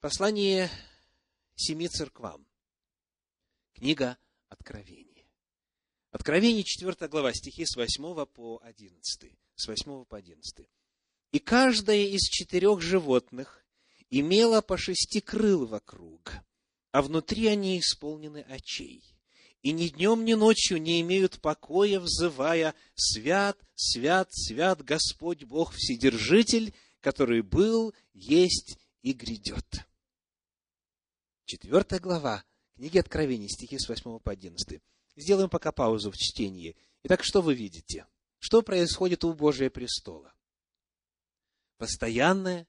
Послание 0.00 0.68
семи 1.56 1.88
церквам. 1.88 2.46
Книга 3.74 4.16
Откровения. 4.48 5.26
Откровение, 6.12 6.62
4 6.62 7.08
глава, 7.08 7.32
стихи 7.32 7.66
с 7.66 7.74
8 7.74 8.24
по 8.24 8.60
11. 8.62 9.32
С 9.56 9.66
8 9.66 10.04
по 10.04 10.16
11. 10.16 10.68
«И 11.32 11.38
каждое 11.40 12.04
из 12.06 12.22
четырех 12.22 12.80
животных 12.80 13.64
имело 14.10 14.60
по 14.60 14.78
шести 14.78 15.20
крыл 15.20 15.66
вокруг, 15.66 16.34
а 16.92 17.02
внутри 17.02 17.48
они 17.48 17.80
исполнены 17.80 18.42
очей. 18.48 19.02
И 19.62 19.72
ни 19.72 19.88
днем, 19.88 20.24
ни 20.24 20.34
ночью 20.34 20.80
не 20.80 21.00
имеют 21.00 21.40
покоя, 21.40 21.98
взывая 21.98 22.76
«Свят, 22.94 23.58
свят, 23.74 24.28
свят 24.30 24.84
Господь 24.84 25.42
Бог 25.42 25.72
Вседержитель, 25.72 26.74
который 27.00 27.42
был, 27.42 27.92
есть 28.12 28.78
и 29.02 29.12
грядет». 29.12 29.66
Четвертая 31.46 31.98
глава, 31.98 32.44
книги 32.76 32.98
Откровений, 32.98 33.48
стихи 33.48 33.78
с 33.78 33.88
8 33.88 34.18
по 34.18 34.32
11. 34.32 34.80
Сделаем 35.16 35.48
пока 35.48 35.72
паузу 35.72 36.10
в 36.10 36.16
чтении. 36.16 36.76
Итак, 37.04 37.22
что 37.22 37.40
вы 37.40 37.54
видите? 37.54 38.06
Что 38.38 38.62
происходит 38.62 39.24
у 39.24 39.32
Божия 39.32 39.70
престола? 39.70 40.34
Постоянное 41.78 42.66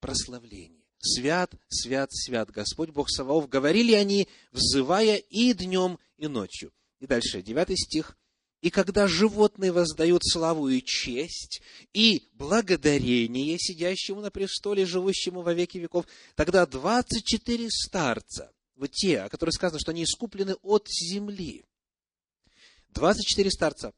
прославление. 0.00 0.84
Свят, 0.98 1.54
свят, 1.68 2.10
свят 2.12 2.50
Господь 2.50 2.90
Бог 2.90 3.10
Саваоф. 3.10 3.48
Говорили 3.48 3.92
они, 3.92 4.28
взывая 4.52 5.16
и 5.16 5.52
днем, 5.52 5.98
и 6.16 6.26
ночью. 6.26 6.72
И 7.00 7.06
дальше, 7.06 7.42
девятый 7.42 7.76
стих. 7.76 8.16
И 8.62 8.70
когда 8.70 9.06
животные 9.06 9.72
воздают 9.72 10.22
славу 10.24 10.70
и 10.70 10.82
честь, 10.82 11.60
и 11.92 12.30
благодарение 12.32 13.58
сидящему 13.58 14.22
на 14.22 14.30
престоле, 14.30 14.86
живущему 14.86 15.42
во 15.42 15.52
веки 15.52 15.76
веков, 15.76 16.06
тогда 16.34 16.64
двадцать 16.64 17.26
четыре 17.26 17.68
старца 17.68 18.53
вот 18.76 18.90
те, 18.90 19.20
о 19.20 19.28
которых 19.28 19.54
сказано, 19.54 19.78
что 19.80 19.90
они 19.90 20.04
искуплены 20.04 20.54
от 20.62 20.88
земли. 20.88 21.64
24 22.90 23.50
старца 23.50 23.92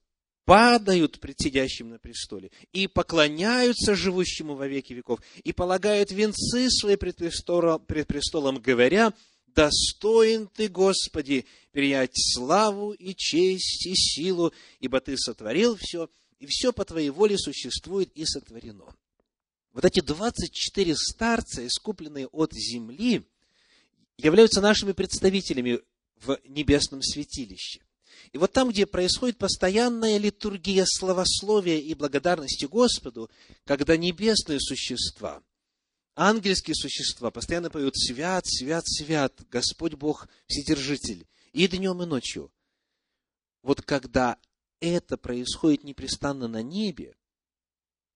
падают 0.44 1.20
пред 1.20 1.38
сидящим 1.40 1.90
на 1.90 1.98
престоле 1.98 2.50
и 2.72 2.86
поклоняются 2.86 3.94
живущему 3.94 4.54
во 4.54 4.66
веки 4.66 4.92
веков, 4.92 5.20
и 5.42 5.52
полагают 5.52 6.10
венцы 6.12 6.70
свои 6.70 6.96
пред 6.96 7.16
престолом, 7.16 7.84
пред 7.84 8.06
престолом 8.06 8.60
говоря, 8.60 9.12
«Достоин 9.46 10.48
Ты, 10.48 10.68
Господи, 10.68 11.46
принять 11.72 12.12
славу 12.14 12.92
и 12.92 13.14
честь 13.14 13.86
и 13.86 13.94
силу, 13.94 14.52
ибо 14.80 15.00
Ты 15.00 15.16
сотворил 15.16 15.76
все, 15.76 16.08
и 16.38 16.46
все 16.46 16.72
по 16.72 16.84
Твоей 16.84 17.10
воле 17.10 17.36
существует 17.36 18.10
и 18.14 18.24
сотворено». 18.24 18.94
Вот 19.72 19.84
эти 19.84 20.00
24 20.00 20.94
старца, 20.96 21.66
искупленные 21.66 22.28
от 22.28 22.52
земли, 22.52 23.26
являются 24.18 24.60
нашими 24.60 24.92
представителями 24.92 25.80
в 26.16 26.38
небесном 26.44 27.02
святилище. 27.02 27.80
И 28.32 28.38
вот 28.38 28.52
там, 28.52 28.70
где 28.70 28.86
происходит 28.86 29.38
постоянная 29.38 30.18
литургия 30.18 30.84
славословия 30.86 31.78
и 31.78 31.94
благодарности 31.94 32.64
Господу, 32.64 33.30
когда 33.64 33.96
небесные 33.96 34.60
существа, 34.60 35.42
ангельские 36.14 36.74
существа 36.74 37.30
постоянно 37.30 37.70
поют 37.70 37.96
«Свят, 37.96 38.46
свят, 38.46 38.84
свят, 38.86 39.40
Господь 39.50 39.94
Бог 39.94 40.28
Вседержитель», 40.46 41.26
и 41.52 41.68
днем, 41.68 42.02
и 42.02 42.06
ночью. 42.06 42.52
Вот 43.62 43.82
когда 43.82 44.38
это 44.80 45.16
происходит 45.16 45.84
непрестанно 45.84 46.48
на 46.48 46.62
небе, 46.62 47.16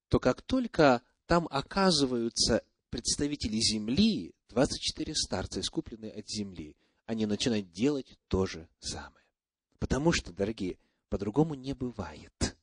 то 0.08 0.18
как 0.18 0.42
только 0.42 1.02
там 1.26 1.46
оказываются 1.50 2.62
представители 2.90 3.58
земли, 3.60 4.34
24 4.50 5.14
старца, 5.14 5.60
искупленные 5.60 6.12
от 6.12 6.28
земли, 6.28 6.76
они 7.06 7.26
начинают 7.26 7.72
делать 7.72 8.18
то 8.28 8.46
же 8.46 8.68
самое. 8.80 9.24
Потому 9.78 10.12
что, 10.12 10.32
дорогие, 10.32 10.76
по-другому 11.08 11.54
не 11.54 11.72
бывает. 11.72 12.56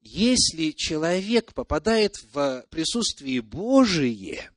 Если 0.00 0.70
человек 0.72 1.54
попадает 1.54 2.16
в 2.32 2.64
присутствие 2.70 3.42
Божие, 3.42 4.50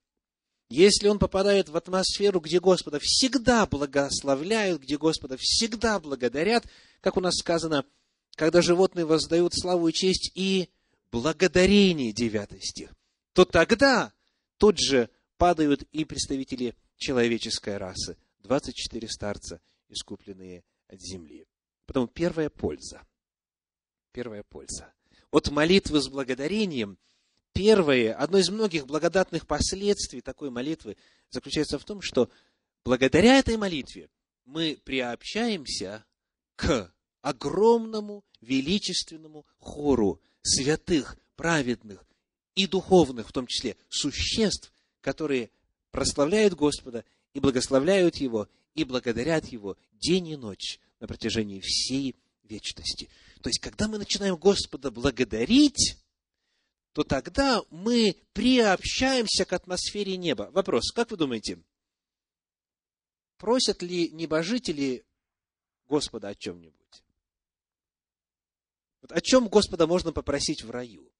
если 0.69 1.07
он 1.07 1.19
попадает 1.19 1.69
в 1.69 1.75
атмосферу, 1.75 2.39
где 2.39 2.59
Господа 2.59 2.99
всегда 3.01 3.65
благословляют, 3.65 4.81
где 4.81 4.97
Господа 4.97 5.37
всегда 5.37 5.99
благодарят, 5.99 6.65
как 7.01 7.17
у 7.17 7.21
нас 7.21 7.35
сказано, 7.35 7.85
когда 8.35 8.61
животные 8.61 9.05
воздают 9.05 9.53
славу 9.53 9.87
и 9.89 9.93
честь 9.93 10.31
и 10.35 10.69
благодарение, 11.11 12.13
9 12.13 12.63
стих, 12.63 12.93
то 13.33 13.45
тогда 13.45 14.13
тут 14.57 14.79
же 14.79 15.09
падают 15.41 15.81
и 15.91 16.05
представители 16.05 16.75
человеческой 16.97 17.77
расы, 17.77 18.15
24 18.43 19.09
старца, 19.09 19.59
искупленные 19.89 20.63
от 20.87 21.01
земли. 21.01 21.47
Потом 21.87 22.07
первая 22.07 22.51
польза. 22.51 23.01
Первая 24.11 24.43
польза. 24.43 24.93
От 25.31 25.49
молитвы 25.49 25.99
с 25.99 26.09
благодарением, 26.09 26.99
первое, 27.53 28.13
одно 28.13 28.37
из 28.37 28.51
многих 28.51 28.85
благодатных 28.85 29.47
последствий 29.47 30.21
такой 30.21 30.51
молитвы 30.51 30.95
заключается 31.31 31.79
в 31.79 31.85
том, 31.85 32.01
что 32.03 32.29
благодаря 32.85 33.39
этой 33.39 33.57
молитве 33.57 34.11
мы 34.45 34.79
приобщаемся 34.83 36.05
к 36.55 36.93
огромному 37.23 38.23
величественному 38.41 39.47
хору 39.57 40.21
святых, 40.43 41.17
праведных 41.35 42.05
и 42.53 42.67
духовных, 42.67 43.29
в 43.29 43.33
том 43.33 43.47
числе, 43.47 43.75
существ, 43.89 44.71
которые 45.01 45.51
прославляют 45.91 46.53
Господа 46.53 47.03
и 47.33 47.39
благословляют 47.39 48.17
Его, 48.17 48.47
и 48.73 48.83
благодарят 48.83 49.45
Его 49.47 49.77
день 49.93 50.29
и 50.29 50.35
ночь 50.35 50.79
на 50.99 51.07
протяжении 51.07 51.59
всей 51.59 52.15
вечности. 52.43 53.09
То 53.41 53.49
есть, 53.49 53.59
когда 53.59 53.87
мы 53.87 53.97
начинаем 53.97 54.37
Господа 54.37 54.91
благодарить, 54.91 55.97
то 56.93 57.03
тогда 57.03 57.61
мы 57.69 58.17
приобщаемся 58.33 59.45
к 59.45 59.53
атмосфере 59.53 60.17
неба. 60.17 60.49
Вопрос, 60.51 60.91
как 60.91 61.11
вы 61.11 61.17
думаете, 61.17 61.61
просят 63.37 63.81
ли 63.81 64.09
небожители 64.11 65.05
Господа 65.87 66.29
о 66.29 66.35
чем-нибудь? 66.35 67.03
Вот 69.01 69.11
о 69.11 69.21
чем 69.21 69.47
Господа 69.47 69.87
можно 69.87 70.11
попросить 70.11 70.63
в 70.63 70.69
раю? 70.69 71.11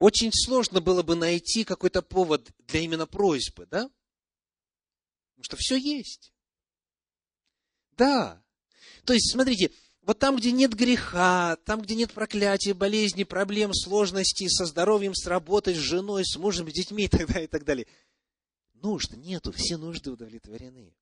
Очень 0.00 0.32
сложно 0.32 0.80
было 0.80 1.02
бы 1.02 1.14
найти 1.14 1.62
какой-то 1.62 2.00
повод 2.00 2.50
для 2.66 2.80
именно 2.80 3.06
просьбы, 3.06 3.66
да? 3.66 3.90
Потому 5.34 5.44
что 5.44 5.56
все 5.58 5.76
есть. 5.76 6.32
Да. 7.98 8.42
То 9.04 9.12
есть, 9.12 9.30
смотрите, 9.30 9.70
вот 10.00 10.18
там, 10.18 10.36
где 10.36 10.52
нет 10.52 10.74
греха, 10.74 11.56
там, 11.66 11.82
где 11.82 11.94
нет 11.94 12.12
проклятия, 12.12 12.72
болезней, 12.72 13.26
проблем, 13.26 13.74
сложностей 13.74 14.48
со 14.48 14.64
здоровьем, 14.64 15.14
с 15.14 15.26
работой, 15.26 15.74
с 15.74 15.78
женой, 15.78 16.24
с 16.24 16.34
мужем, 16.36 16.70
с 16.70 16.72
детьми 16.72 17.04
и 17.04 17.08
так 17.08 17.26
далее, 17.26 17.44
и 17.44 17.48
так 17.48 17.64
далее. 17.64 17.86
Нужд 18.72 19.12
нету, 19.12 19.52
все 19.52 19.76
нужды 19.76 20.10
удовлетворены. 20.10 20.96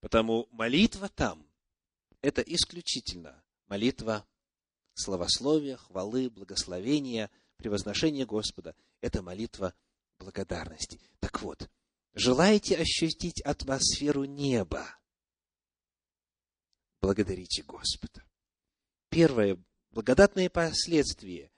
Потому 0.00 0.48
молитва 0.50 1.08
там– 1.08 1.46
это 2.22 2.42
исключительно 2.42 3.40
молитва 3.68 4.26
славословия, 4.94 5.76
хвалы, 5.76 6.28
благословения, 6.28 7.30
превозношения 7.64 8.26
Господа. 8.26 8.76
Это 9.00 9.22
молитва 9.22 9.72
благодарности. 10.18 11.00
Так 11.18 11.40
вот, 11.40 11.70
желаете 12.12 12.76
ощутить 12.76 13.40
атмосферу 13.40 14.24
неба? 14.24 14.98
Благодарите 17.00 17.62
Господа. 17.62 18.22
Первое 19.08 19.56
благодатное 19.92 20.50
последствие 20.50 21.50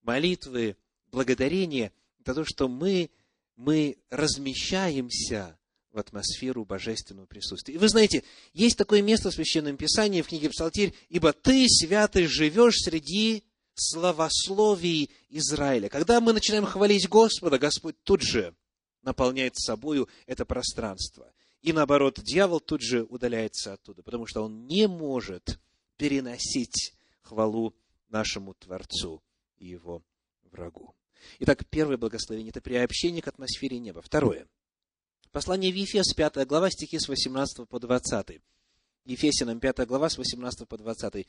молитвы, 0.00 0.78
благодарения– 1.12 1.92
это 2.20 2.34
то, 2.34 2.44
что 2.46 2.66
мы, 2.66 3.10
мы 3.56 3.98
размещаемся 4.08 5.58
в 5.90 5.98
атмосферу 5.98 6.64
божественного 6.64 7.26
присутствия. 7.26 7.74
И 7.74 7.78
вы 7.78 7.90
знаете, 7.90 8.24
есть 8.54 8.78
такое 8.78 9.02
место 9.02 9.30
в 9.30 9.34
Священном 9.34 9.76
Писании, 9.76 10.22
в 10.22 10.28
книге 10.28 10.48
Псалтирь, 10.48 10.94
«Ибо 11.10 11.34
ты, 11.34 11.66
святый, 11.68 12.28
живешь 12.28 12.76
среди 12.76 13.44
славословий 13.74 15.10
Израиля». 15.28 15.88
Когда 15.88 16.20
мы 16.20 16.32
начинаем 16.32 16.66
хвалить 16.66 17.08
Господа, 17.08 17.58
Господь 17.58 17.96
тут 18.02 18.22
же 18.22 18.54
наполняет 19.02 19.56
собою 19.56 20.08
это 20.26 20.44
пространство. 20.44 21.32
И 21.62 21.72
наоборот, 21.72 22.20
дьявол 22.20 22.60
тут 22.60 22.82
же 22.82 23.02
удаляется 23.04 23.74
оттуда, 23.74 24.02
потому 24.02 24.26
что 24.26 24.42
он 24.42 24.66
не 24.66 24.88
может 24.88 25.58
переносить 25.96 26.94
хвалу 27.22 27.74
нашему 28.08 28.54
Творцу 28.54 29.22
и 29.58 29.68
его 29.68 30.02
врагу. 30.50 30.94
Итак, 31.38 31.66
первое 31.68 31.98
благословение– 31.98 32.50
это 32.50 32.62
приобщение 32.62 33.20
к 33.20 33.28
атмосфере 33.28 33.78
неба. 33.78 34.00
Второе– 34.00 34.46
Послание 35.32 35.72
в 35.72 35.76
Ефес, 35.76 36.12
5 36.12 36.44
глава, 36.48 36.70
стихи 36.70 36.98
с 36.98 37.08
18 37.08 37.68
по 37.68 37.78
20. 37.78 38.40
Ефесянам 39.04 39.60
5 39.60 39.86
глава 39.86 40.08
с 40.08 40.18
18 40.18 40.66
по 40.66 40.76
20. 40.76 41.24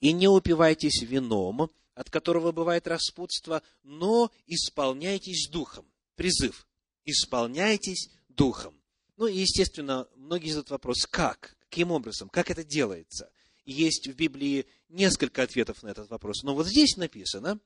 «И 0.00 0.12
не 0.12 0.28
упивайтесь 0.28 1.02
вином, 1.02 1.70
от 1.94 2.10
которого 2.10 2.52
бывает 2.52 2.86
распутство, 2.86 3.62
но 3.82 4.30
исполняйтесь 4.46 5.48
духом». 5.48 5.86
Призыв. 6.16 6.66
Исполняйтесь 7.04 8.10
духом. 8.28 8.80
Ну 9.16 9.26
и, 9.26 9.38
естественно, 9.38 10.08
многие 10.16 10.50
задают 10.50 10.70
вопрос, 10.70 11.06
как? 11.06 11.56
Каким 11.60 11.90
образом? 11.90 12.28
Как 12.28 12.50
это 12.50 12.64
делается? 12.64 13.30
Есть 13.64 14.08
в 14.08 14.14
Библии 14.14 14.66
несколько 14.88 15.42
ответов 15.42 15.82
на 15.82 15.88
этот 15.88 16.10
вопрос. 16.10 16.42
Но 16.42 16.54
вот 16.54 16.66
здесь 16.66 16.96
написано, 16.96 17.60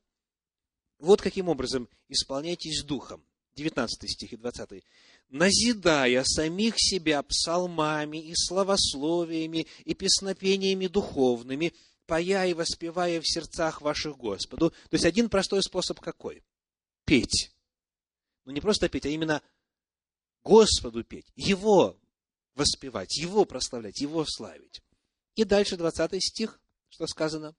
вот 0.98 1.20
каким 1.20 1.48
образом 1.48 1.88
исполняйтесь 2.08 2.82
духом. 2.82 3.24
19 3.54 4.10
стих 4.10 4.32
и 4.32 4.36
20 4.36 4.84
назидая 5.30 6.22
самих 6.24 6.74
себя 6.78 7.22
псалмами 7.22 8.18
и 8.18 8.32
славословиями 8.34 9.66
и 9.84 9.94
песнопениями 9.94 10.86
духовными, 10.86 11.72
пая 12.06 12.46
и 12.46 12.54
воспевая 12.54 13.20
в 13.20 13.28
сердцах 13.28 13.80
ваших 13.80 14.16
Господу. 14.16 14.70
То 14.70 14.92
есть 14.92 15.04
один 15.04 15.28
простой 15.28 15.62
способ 15.62 16.00
какой? 16.00 16.44
Петь. 17.04 17.52
Ну 18.44 18.52
не 18.52 18.60
просто 18.60 18.88
петь, 18.88 19.06
а 19.06 19.08
именно 19.08 19.42
Господу 20.42 21.02
петь, 21.04 21.26
Его 21.34 21.98
воспевать, 22.54 23.16
Его 23.16 23.44
прославлять, 23.44 24.00
Его 24.00 24.24
славить. 24.26 24.82
И 25.34 25.44
дальше 25.44 25.76
20 25.76 26.22
стих, 26.22 26.60
что 26.88 27.06
сказано? 27.06 27.56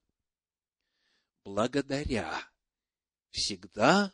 Благодаря 1.43 2.41
всегда 3.31 4.13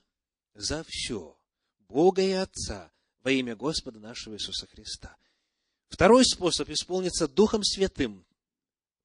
за 0.53 0.83
все 0.87 1.37
Бога 1.79 2.21
и 2.21 2.31
Отца 2.31 2.91
во 3.21 3.31
имя 3.31 3.55
Господа 3.55 3.99
нашего 3.99 4.35
Иисуса 4.35 4.67
Христа. 4.67 5.15
Второй 5.89 6.25
способ 6.25 6.69
исполниться 6.69 7.27
Духом 7.27 7.63
Святым 7.63 8.25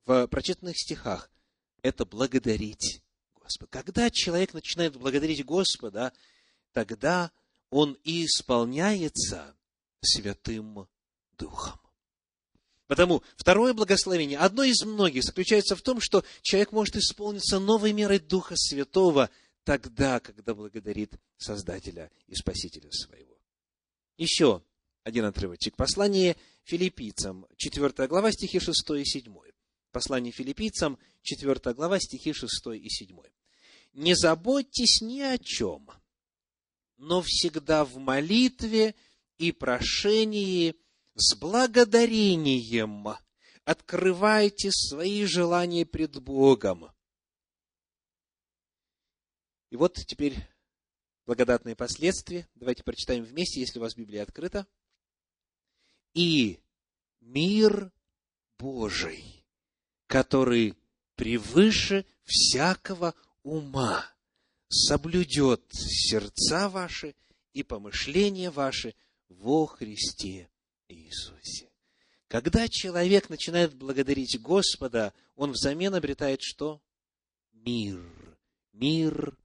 в 0.07 0.27
прочитанных 0.29 0.79
стихах– 0.79 1.31
это 1.83 2.07
благодарить 2.07 3.03
Господа. 3.35 3.71
Когда 3.71 4.09
человек 4.11 4.55
начинает 4.55 4.97
благодарить 4.97 5.45
Господа, 5.45 6.13
тогда 6.73 7.33
он 7.71 7.99
и 8.05 8.25
исполняется 8.25 9.57
Святым 10.01 10.89
Духом. 11.37 11.79
Потому 12.87 13.23
второе 13.37 13.75
благословение, 13.75 14.39
одно 14.39 14.63
из 14.63 14.83
многих, 14.85 15.25
заключается 15.25 15.75
в 15.75 15.83
том, 15.83 16.01
что 16.01 16.25
человек 16.41 16.71
может 16.71 16.97
исполниться 16.97 17.59
новой 17.59 17.93
мерой 17.93 18.21
Духа 18.21 18.55
Святого 18.57 19.29
тогда, 19.65 20.21
когда 20.21 20.55
благодарит 20.55 21.15
Создателя 21.37 22.13
и 22.29 22.37
Спасителя 22.37 22.91
своего. 22.93 23.37
Еще 24.17 24.63
один 25.03 25.25
отрывочек. 25.25 25.75
Послание 25.75 26.37
филиппийцам, 26.63 27.47
4 27.57 28.07
глава, 28.07 28.31
стихи 28.31 28.61
6 28.61 28.91
и 28.91 29.05
7. 29.05 29.46
Послание 29.97 30.31
филиппийцам, 30.31 30.99
4 31.23 31.73
глава, 31.73 31.99
стихи 31.99 32.35
6 32.35 32.67
и 32.75 32.91
7. 32.91 33.19
«Не 33.95 34.15
заботьтесь 34.15 35.01
ни 35.01 35.23
о 35.23 35.39
чем, 35.39 35.89
но 36.99 37.23
всегда 37.23 37.83
в 37.87 37.97
молитве 37.97 38.95
и 39.39 39.53
прошении 39.53 40.75
с 41.15 41.35
благодарением 41.35 43.09
открывайте 43.65 44.71
свои 44.71 45.25
желания 45.25 45.87
пред 45.87 46.23
Богом». 46.23 46.93
И 49.71 49.77
вот 49.77 49.95
теперь 49.95 50.37
благодатные 51.25 51.75
последствия. 51.75 52.47
Давайте 52.55 52.85
прочитаем 52.85 53.25
вместе, 53.25 53.61
если 53.61 53.79
у 53.79 53.83
вас 53.83 53.95
Библия 53.95 54.25
открыта. 54.25 54.67
И 56.13 56.61
мир 57.23 57.91
Божий, 58.59 59.36
который 60.07 60.75
превыше 61.15 62.05
всякого 62.25 63.15
ума, 63.43 64.05
соблюдет 64.69 65.63
сердца 65.73 66.69
ваши 66.69 67.15
и 67.53 67.63
помышления 67.63 68.51
ваши 68.51 68.95
во 69.29 69.67
Христе 69.67 70.49
Иисусе. 70.89 71.71
Когда 72.29 72.69
человек 72.69 73.31
начинает 73.31 73.75
благодарить 73.75 74.41
Господа, 74.41 75.13
он 75.37 75.53
взамен 75.53 75.95
обретает 75.95 76.43
что? 76.43 76.81
Мир. 77.53 78.03
Мир 78.73 79.37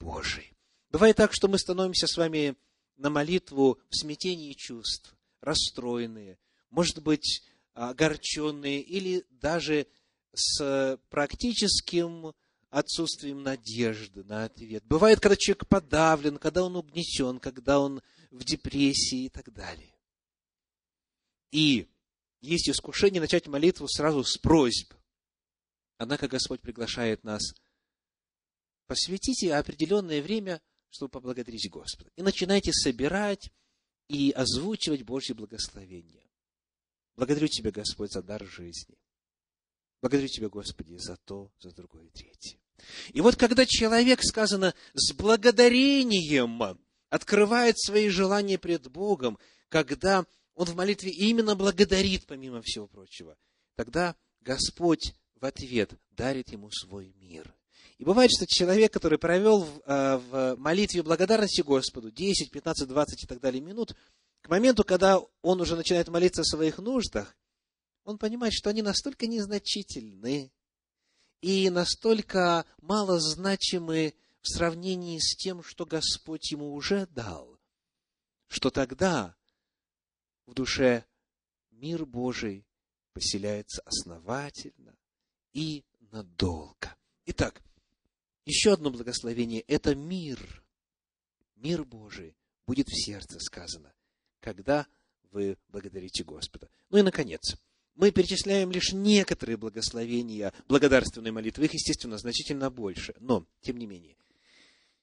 Божий. 0.00 0.52
Бывает 0.90 1.16
так, 1.16 1.32
что 1.32 1.48
мы 1.48 1.58
становимся 1.58 2.06
с 2.06 2.16
вами 2.16 2.56
на 2.96 3.10
молитву 3.10 3.78
в 3.90 3.96
смятении 3.96 4.52
чувств, 4.54 5.14
расстроенные, 5.40 6.38
может 6.70 7.02
быть, 7.02 7.42
огорченные 7.74 8.80
или 8.80 9.24
даже 9.30 9.86
с 10.34 10.98
практическим 11.10 12.32
отсутствием 12.70 13.42
надежды 13.42 14.24
на 14.24 14.44
ответ. 14.44 14.84
Бывает, 14.84 15.20
когда 15.20 15.36
человек 15.36 15.66
подавлен, 15.66 16.38
когда 16.38 16.64
он 16.64 16.76
угнетен, 16.76 17.38
когда 17.38 17.80
он 17.80 18.02
в 18.30 18.44
депрессии 18.44 19.26
и 19.26 19.28
так 19.28 19.52
далее. 19.52 19.94
И 21.50 21.88
есть 22.40 22.68
искушение 22.68 23.20
начать 23.20 23.46
молитву 23.46 23.86
сразу 23.88 24.24
с 24.24 24.38
просьб. 24.38 24.94
Однако 25.98 26.28
Господь 26.28 26.60
приглашает 26.60 27.24
нас 27.24 27.52
посвятите 28.92 29.54
определенное 29.54 30.20
время, 30.20 30.60
чтобы 30.90 31.08
поблагодарить 31.08 31.70
Господа. 31.70 32.10
И 32.16 32.22
начинайте 32.22 32.74
собирать 32.74 33.50
и 34.08 34.32
озвучивать 34.32 35.02
Божье 35.02 35.34
благословение. 35.34 36.28
Благодарю 37.16 37.48
Тебя, 37.48 37.70
Господь, 37.70 38.12
за 38.12 38.22
дар 38.22 38.44
жизни. 38.44 38.98
Благодарю 40.02 40.26
Тебя, 40.26 40.48
Господи, 40.48 40.96
за 40.96 41.16
то, 41.16 41.52
за 41.60 41.70
другое, 41.70 42.10
третье. 42.10 42.58
И 43.12 43.20
вот 43.20 43.36
когда 43.36 43.64
человек, 43.64 44.20
сказано, 44.22 44.74
с 44.94 45.12
благодарением 45.14 46.60
открывает 47.08 47.78
свои 47.78 48.08
желания 48.08 48.58
пред 48.58 48.90
Богом, 48.90 49.38
когда 49.68 50.26
он 50.54 50.66
в 50.66 50.74
молитве 50.74 51.12
именно 51.12 51.54
благодарит, 51.54 52.26
помимо 52.26 52.62
всего 52.62 52.88
прочего, 52.88 53.38
тогда 53.76 54.16
Господь 54.40 55.14
в 55.36 55.44
ответ 55.44 55.92
дарит 56.10 56.50
ему 56.50 56.68
свой 56.72 57.14
мир. 57.20 57.54
И 57.98 58.04
бывает, 58.04 58.32
что 58.32 58.44
человек, 58.44 58.92
который 58.92 59.18
провел 59.18 59.60
в, 59.62 59.82
э, 59.86 60.16
в 60.16 60.56
молитве 60.56 61.04
благодарности 61.04 61.60
Господу 61.60 62.10
10, 62.10 62.50
15, 62.50 62.88
20 62.88 63.22
и 63.22 63.26
так 63.28 63.40
далее 63.40 63.60
минут, 63.60 63.94
к 64.40 64.48
моменту, 64.48 64.82
когда 64.82 65.20
он 65.42 65.60
уже 65.60 65.76
начинает 65.76 66.08
молиться 66.08 66.40
о 66.40 66.44
своих 66.44 66.78
нуждах, 66.78 67.36
он 68.04 68.18
понимает, 68.18 68.52
что 68.52 68.70
они 68.70 68.82
настолько 68.82 69.26
незначительны 69.26 70.52
и 71.40 71.70
настолько 71.70 72.66
малозначимы 72.78 74.14
в 74.40 74.48
сравнении 74.48 75.18
с 75.18 75.36
тем, 75.36 75.62
что 75.62 75.86
Господь 75.86 76.50
ему 76.50 76.72
уже 76.72 77.06
дал, 77.06 77.60
что 78.48 78.70
тогда 78.70 79.36
в 80.46 80.54
душе 80.54 81.04
мир 81.70 82.04
Божий 82.06 82.66
поселяется 83.12 83.82
основательно 83.82 84.96
и 85.52 85.84
надолго. 86.10 86.96
Итак, 87.26 87.62
еще 88.44 88.72
одно 88.72 88.90
благословение– 88.90 89.60
это 89.68 89.94
мир. 89.94 90.64
Мир 91.56 91.84
Божий 91.84 92.36
будет 92.66 92.88
в 92.88 93.04
сердце 93.04 93.38
сказано, 93.38 93.94
когда 94.40 94.86
вы 95.30 95.56
благодарите 95.68 96.24
Господа. 96.24 96.68
Ну 96.90 96.98
и, 96.98 97.02
наконец, 97.02 97.56
мы 97.94 98.10
перечисляем 98.10 98.70
лишь 98.70 98.92
некоторые 98.92 99.56
благословения 99.56 100.52
благодарственной 100.68 101.30
молитвы, 101.30 101.66
их, 101.66 101.74
естественно, 101.74 102.18
значительно 102.18 102.70
больше, 102.70 103.14
но, 103.20 103.46
тем 103.60 103.78
не 103.78 103.86
менее. 103.86 104.16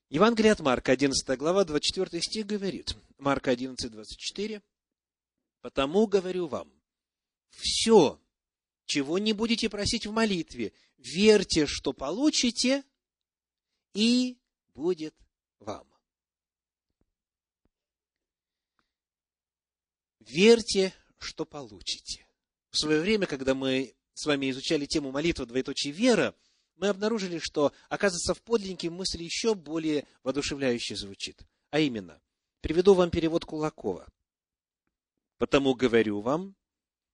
Евангелие 0.09 0.51
от 0.51 0.59
Марка, 0.59 0.91
11 0.91 1.37
глава, 1.37 1.65
24 1.65 2.21
стих 2.21 2.45
говорит, 2.47 2.95
Марка 3.19 3.51
11, 3.51 3.91
24, 3.91 4.61
Потому 5.61 6.07
говорю 6.07 6.47
вам, 6.47 6.71
все, 7.49 8.19
чего 8.85 9.17
не 9.17 9.33
будете 9.33 9.69
просить 9.69 10.05
в 10.05 10.11
молитве, 10.11 10.73
верьте, 10.97 11.65
что 11.65 11.93
получите, 11.93 12.83
и 13.93 14.37
будет 14.73 15.15
вам. 15.59 15.87
Верьте, 20.19 20.93
что 21.17 21.45
получите. 21.45 22.28
В 22.71 22.77
свое 22.77 23.01
время, 23.01 23.25
когда 23.25 23.53
мы 23.53 23.93
с 24.13 24.25
вами 24.25 24.49
изучали 24.49 24.85
тему 24.85 25.11
молитвы 25.11 25.45
двоеточие 25.45 25.93
вера, 25.93 26.35
мы 26.77 26.87
обнаружили, 26.87 27.39
что, 27.39 27.73
оказывается, 27.89 28.33
в 28.33 28.41
подлиннике 28.41 28.89
мысль 28.89 29.23
еще 29.23 29.55
более 29.55 30.05
воодушевляюще 30.23 30.95
звучит. 30.95 31.41
А 31.71 31.79
именно, 31.79 32.21
приведу 32.61 32.93
вам 32.93 33.09
перевод 33.09 33.45
Кулакова– 33.45 34.07
Потому 35.39 35.73
говорю 35.73 36.19
вам, 36.19 36.53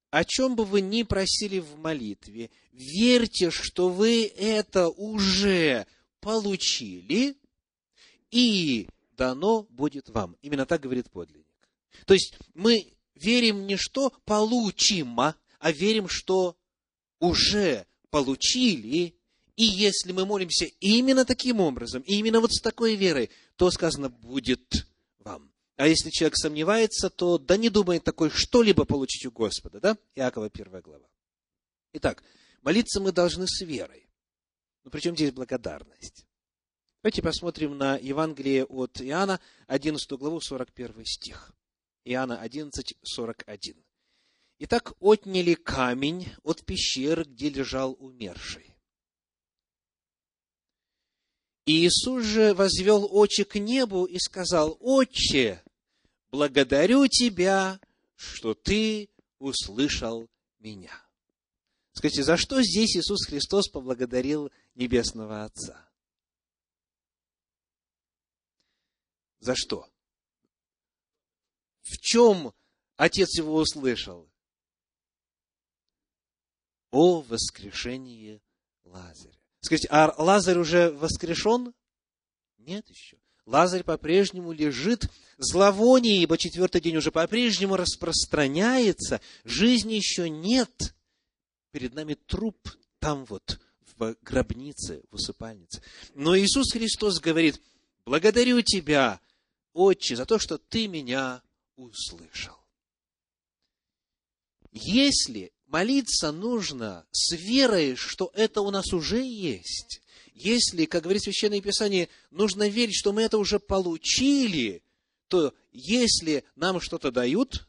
о 0.10 0.26
чем 0.26 0.56
бы 0.56 0.66
вы 0.66 0.82
ни 0.82 1.04
просили 1.04 1.60
в 1.60 1.78
молитве, 1.78 2.50
верьте, 2.72 3.52
что 3.52 3.88
вы 3.88 4.26
это 4.26 4.90
уже 4.90 5.86
получили, 6.20 7.38
и 8.32 8.90
дано 9.12 9.64
будет 9.70 10.10
вам. 10.10 10.36
Именно 10.42 10.66
так 10.66 10.82
говорит 10.82 11.10
подлинник. 11.12 11.46
То 12.08 12.16
есть 12.16 12.36
мы 12.56 12.94
верим 13.14 13.68
не 13.68 13.78
что 13.78 14.12
получим, 14.26 15.20
а 15.60 15.72
верим, 15.72 16.08
что 16.08 16.58
уже 17.20 17.86
получили, 18.10 19.16
и 19.56 19.64
если 19.64 20.12
мы 20.12 20.26
молимся 20.26 20.66
именно 20.80 21.26
таким 21.26 21.60
образом, 21.60 22.02
именно 22.06 22.40
вот 22.40 22.54
с 22.54 22.62
такой 22.62 22.96
верой, 22.96 23.30
то 23.56 23.72
сказано 23.72 24.10
будет 24.10 24.88
вам. 25.20 25.52
А 25.78 25.88
если 25.88 26.10
человек 26.10 26.38
сомневается, 26.38 27.10
то 27.10 27.38
да 27.38 27.58
не 27.58 27.70
думает 27.70 28.04
такой 28.04 28.30
что-либо 28.30 28.86
получить 28.86 29.26
у 29.26 29.32
Господа, 29.32 29.80
да? 29.80 29.98
Иакова 30.16 30.50
первая 30.50 30.82
глава. 30.82 31.08
Итак, 31.94 32.24
молиться 32.62 33.00
мы 33.00 33.12
должны 33.12 33.48
с 33.48 33.62
верой. 33.62 34.10
Но 34.84 34.92
причем 34.92 35.16
здесь 35.16 35.32
благодарность? 35.32 36.26
Давайте 37.02 37.22
посмотрим 37.22 37.78
на 37.78 37.98
Евангелие 37.98 38.66
от 38.66 39.02
Иоанна, 39.02 39.40
11 39.68 40.10
главу, 40.14 40.42
41 40.42 41.06
стих. 41.06 41.52
Иоанна 42.04 42.40
11, 42.40 42.98
41. 43.04 43.85
Итак, 44.58 44.94
отняли 45.02 45.54
камень 45.54 46.30
от 46.44 46.64
пещеры, 46.64 47.24
где 47.26 47.50
лежал 47.50 47.96
умерший. 48.00 48.74
И 51.66 51.86
Иисус 51.86 52.24
же 52.24 52.54
возвел 52.54 53.08
очи 53.12 53.44
к 53.44 53.56
небу 53.56 54.06
и 54.06 54.18
сказал, 54.20 54.78
«Отче, 54.80 55.64
благодарю 56.32 57.08
Тебя, 57.08 57.82
что 58.16 58.54
Ты 58.54 59.10
услышал 59.40 60.30
меня». 60.60 61.06
Скажите, 61.92 62.24
за 62.24 62.38
что 62.38 62.62
здесь 62.62 62.96
Иисус 62.96 63.26
Христос 63.26 63.70
поблагодарил 63.70 64.52
Небесного 64.76 65.46
Отца? 65.46 65.90
За 69.40 69.56
что? 69.56 69.90
В 71.82 71.98
чем 72.00 72.54
Отец 72.96 73.38
его 73.38 73.56
услышал? 73.56 74.30
О 76.96 77.20
воскрешении 77.20 78.42
Лазаря. 78.86 79.38
Скажите, 79.60 79.90
а 79.92 80.16
Лазарь 80.18 80.58
уже 80.58 80.92
воскрешен? 80.92 81.74
Нет 82.58 82.90
еще. 82.90 83.18
Лазарь 83.46 83.84
по-прежнему 83.84 84.54
лежит, 84.54 85.10
зловоние, 85.38 86.24
ибо 86.24 86.38
четвертый 86.38 86.80
день 86.80 86.96
уже 86.96 87.12
по-прежнему 87.12 87.76
распространяется, 87.76 89.20
жизни 89.44 89.96
еще 89.96 90.30
нет. 90.30 90.96
Перед 91.72 91.94
нами 91.96 92.14
труп 92.14 92.58
там 93.00 93.26
вот, 93.26 93.60
в 93.98 94.16
гробнице, 94.22 95.04
в 95.12 95.16
усыпальнице. 95.16 95.84
Но 96.14 96.38
Иисус 96.38 96.72
Христос 96.72 97.20
говорит, 97.20 97.62
благодарю 98.06 98.62
Тебя, 98.62 99.20
Отче, 99.74 100.16
за 100.16 100.26
то, 100.26 100.40
что 100.40 100.58
Ты 100.58 100.88
меня 100.88 101.44
услышал. 101.76 102.56
Если 104.72 105.52
молиться 105.76 106.32
нужно 106.32 107.06
с 107.12 107.36
верой, 107.36 107.98
что 107.98 108.32
это 108.34 108.62
у 108.62 108.72
нас 108.72 108.94
уже 108.94 109.22
есть. 109.22 110.00
Если, 110.34 110.86
как 110.86 111.04
говорит 111.04 111.24
Священное 111.24 111.60
Писание, 111.60 112.08
нужно 112.32 112.70
верить, 112.70 112.96
что 112.96 113.12
мы 113.12 113.24
это 113.24 113.38
уже 113.38 113.60
получили, 113.60 114.84
то 115.28 115.54
если 115.74 116.46
нам 116.56 116.80
что-то 116.80 117.12
дают, 117.12 117.68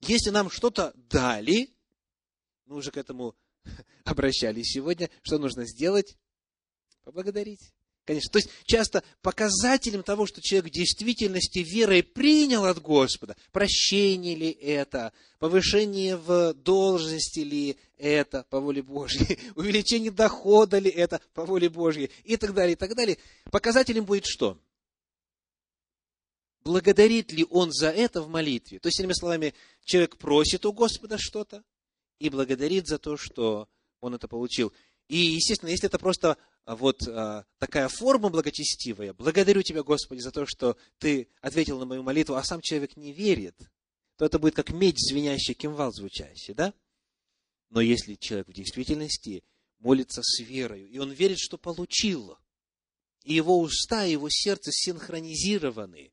если 0.00 0.30
нам 0.30 0.48
что-то 0.48 0.94
дали, 0.96 1.68
мы 2.64 2.76
уже 2.76 2.90
к 2.90 2.96
этому 2.96 3.36
обращались 4.06 4.72
сегодня, 4.72 5.10
что 5.20 5.36
нужно 5.36 5.66
сделать? 5.66 6.16
Поблагодарить. 7.04 7.74
Конечно. 8.10 8.32
То 8.32 8.38
есть 8.40 8.50
часто 8.64 9.04
показателем 9.22 10.02
того, 10.02 10.26
что 10.26 10.42
человек 10.42 10.72
в 10.72 10.74
действительности 10.74 11.60
верой 11.60 12.02
принял 12.02 12.64
от 12.64 12.82
Господа, 12.82 13.36
прощение 13.52 14.34
ли 14.34 14.50
это, 14.50 15.12
повышение 15.38 16.16
в 16.16 16.52
должности 16.54 17.38
ли 17.38 17.78
это 17.98 18.44
по 18.50 18.58
воле 18.58 18.82
Божьей, 18.82 19.38
увеличение 19.54 20.10
дохода 20.10 20.80
ли 20.80 20.90
это 20.90 21.20
по 21.34 21.46
воле 21.46 21.68
Божьей 21.68 22.10
и 22.24 22.36
так 22.36 22.52
далее, 22.52 22.72
и 22.72 22.76
так 22.76 22.96
далее. 22.96 23.16
Показателем 23.52 24.04
будет 24.06 24.26
что? 24.26 24.58
Благодарит 26.64 27.30
ли 27.30 27.46
он 27.48 27.70
за 27.70 27.90
это 27.90 28.22
в 28.22 28.28
молитве? 28.28 28.80
То 28.80 28.88
есть, 28.88 28.98
иными 28.98 29.12
словами, 29.12 29.54
человек 29.84 30.16
просит 30.16 30.66
у 30.66 30.72
Господа 30.72 31.16
что-то 31.16 31.62
и 32.18 32.28
благодарит 32.28 32.88
за 32.88 32.98
то, 32.98 33.16
что 33.16 33.68
он 34.00 34.16
это 34.16 34.26
получил. 34.26 34.72
И, 35.06 35.16
естественно, 35.16 35.70
если 35.70 35.86
это 35.86 36.00
просто 36.00 36.36
вот 36.66 37.06
а, 37.08 37.44
такая 37.58 37.88
форма 37.88 38.28
благочестивая, 38.28 39.12
благодарю 39.12 39.62
Тебя, 39.62 39.82
Господи, 39.82 40.20
за 40.20 40.30
то, 40.30 40.46
что 40.46 40.76
Ты 40.98 41.28
ответил 41.40 41.78
на 41.78 41.86
мою 41.86 42.02
молитву, 42.02 42.34
а 42.34 42.44
сам 42.44 42.60
человек 42.60 42.96
не 42.96 43.12
верит, 43.12 43.56
то 44.16 44.24
это 44.24 44.38
будет 44.38 44.54
как 44.54 44.70
медь 44.70 44.98
звенящий, 44.98 45.54
кимвал 45.54 45.92
звучащий, 45.92 46.54
да? 46.54 46.74
Но 47.70 47.80
если 47.80 48.14
человек 48.14 48.48
в 48.48 48.52
действительности 48.52 49.44
молится 49.78 50.22
с 50.22 50.40
верою, 50.40 50.88
и 50.88 50.98
он 50.98 51.12
верит, 51.12 51.38
что 51.38 51.56
получил, 51.56 52.36
и 53.24 53.34
его 53.34 53.60
уста, 53.60 54.04
и 54.04 54.12
его 54.12 54.28
сердце 54.28 54.70
синхронизированы, 54.72 56.12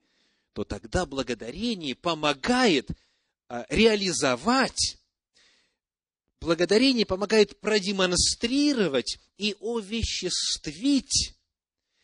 то 0.54 0.64
тогда 0.64 1.06
благодарение 1.06 1.96
помогает 1.96 2.90
а, 3.48 3.66
реализовать 3.70 4.98
благодарение 6.40 7.06
помогает 7.06 7.60
продемонстрировать 7.60 9.20
и 9.38 9.56
овеществить 9.62 11.36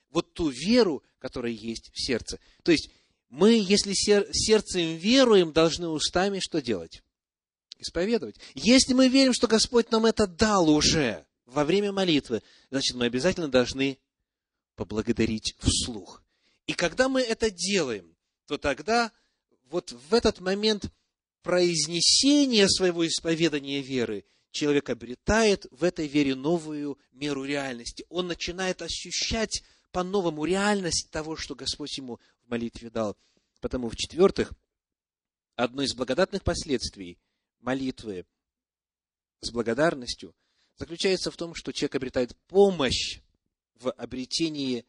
вот 0.09 0.33
ту 0.33 0.49
веру, 0.49 1.03
которая 1.19 1.51
есть 1.51 1.91
в 1.93 1.99
сердце. 1.99 2.39
То 2.63 2.71
есть 2.71 2.89
мы, 3.29 3.53
если 3.53 3.93
сердцем 3.93 4.97
веруем, 4.97 5.51
должны 5.51 5.87
устами 5.87 6.39
что 6.39 6.61
делать? 6.61 7.03
Исповедовать. 7.79 8.37
Если 8.53 8.93
мы 8.93 9.09
верим, 9.09 9.33
что 9.33 9.47
Господь 9.47 9.91
нам 9.91 10.05
это 10.05 10.27
дал 10.27 10.69
уже 10.69 11.25
во 11.45 11.65
время 11.65 11.91
молитвы, 11.91 12.43
значит, 12.69 12.95
мы 12.95 13.05
обязательно 13.05 13.47
должны 13.47 13.97
поблагодарить 14.75 15.55
вслух. 15.59 16.23
И 16.67 16.73
когда 16.73 17.09
мы 17.09 17.21
это 17.21 17.49
делаем, 17.51 18.15
то 18.47 18.57
тогда 18.57 19.11
вот 19.69 19.91
в 19.91 20.13
этот 20.13 20.39
момент– 20.39 20.91
произнесения 21.43 22.67
своего 22.67 23.05
исповедания 23.05 23.81
веры 23.81 24.25
человек 24.53 24.89
обретает 24.89 25.65
в 25.71 25.83
этой 25.83 26.07
вере 26.07 26.35
новую 26.35 26.97
меру 27.11 27.43
реальности. 27.43 28.05
Он 28.09 28.27
начинает 28.27 28.81
ощущать 28.81 29.63
по-новому 29.91 30.45
реальность 30.45 31.09
того, 31.11 31.35
что 31.35 31.55
Господь 31.55 31.97
ему 31.97 32.19
в 32.45 32.49
молитве 32.49 32.89
дал. 32.89 33.17
Потому, 33.59 33.89
в-четвертых, 33.89 34.53
одно 35.55 35.81
из 35.81 35.93
благодатных 35.93 36.43
последствий 36.43 37.19
молитвы 37.59 38.25
с 39.41 39.51
благодарностью 39.51 40.33
заключается 40.77 41.31
в 41.31 41.37
том, 41.37 41.53
что 41.53 41.73
человек 41.73 41.95
обретает 41.95 42.37
помощь 42.47 43.19
в 43.75 43.91
обретении 43.91 44.85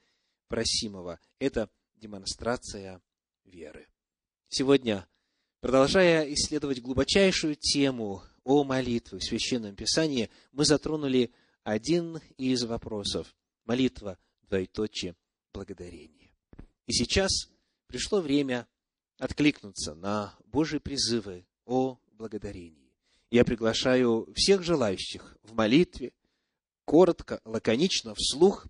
просимого. 0.48 1.18
Это 1.38 1.68
демонстрация 1.96 3.02
веры. 3.44 3.88
Сегодня 4.48 5.08
Продолжая 5.64 6.30
исследовать 6.34 6.82
глубочайшую 6.82 7.56
тему 7.56 8.22
о 8.44 8.62
молитве 8.64 9.18
в 9.18 9.24
Священном 9.24 9.74
Писании, 9.74 10.30
мы 10.52 10.64
затронули 10.64 11.32
один 11.62 12.20
из 12.36 12.64
вопросов. 12.64 13.34
Молитва, 13.64 14.18
двоеточие, 14.42 15.16
благодарение. 15.52 16.32
И 16.86 16.92
сейчас 16.92 17.30
пришло 17.86 18.20
время 18.20 18.68
откликнуться 19.18 19.94
на 19.94 20.34
Божьи 20.44 20.78
призывы 20.78 21.46
о 21.64 21.98
благодарении. 22.12 22.92
Я 23.30 23.44
приглашаю 23.44 24.30
всех 24.34 24.62
желающих 24.62 25.36
в 25.42 25.54
молитве, 25.54 26.12
коротко, 26.84 27.40
лаконично, 27.44 28.14
вслух, 28.14 28.66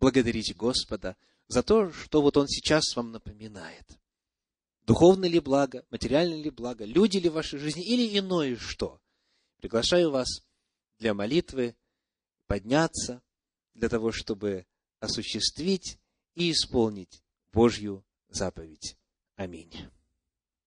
благодарить 0.00 0.56
Господа 0.56 1.16
за 1.46 1.62
то, 1.62 1.92
что 1.92 2.20
вот 2.20 2.36
Он 2.36 2.48
сейчас 2.48 2.96
вам 2.96 3.12
напоминает– 3.12 3.86
духовное 4.86 5.28
ли 5.28 5.40
благо, 5.40 5.84
материальное 5.90 6.42
ли 6.42 6.50
благо, 6.50 6.84
люди 6.84 7.18
ли 7.18 7.28
в 7.28 7.34
вашей 7.34 7.58
жизни 7.58 7.84
или 7.84 8.18
иное 8.18 8.56
что. 8.56 9.00
Приглашаю 9.58 10.10
вас 10.10 10.28
для 10.98 11.14
молитвы 11.14 11.76
подняться, 12.46 13.22
для 13.74 13.88
того, 13.88 14.12
чтобы 14.12 14.66
осуществить 15.00 15.98
и 16.34 16.50
исполнить 16.50 17.22
Божью 17.52 18.04
заповедь. 18.28 18.96
Аминь. 19.36 19.72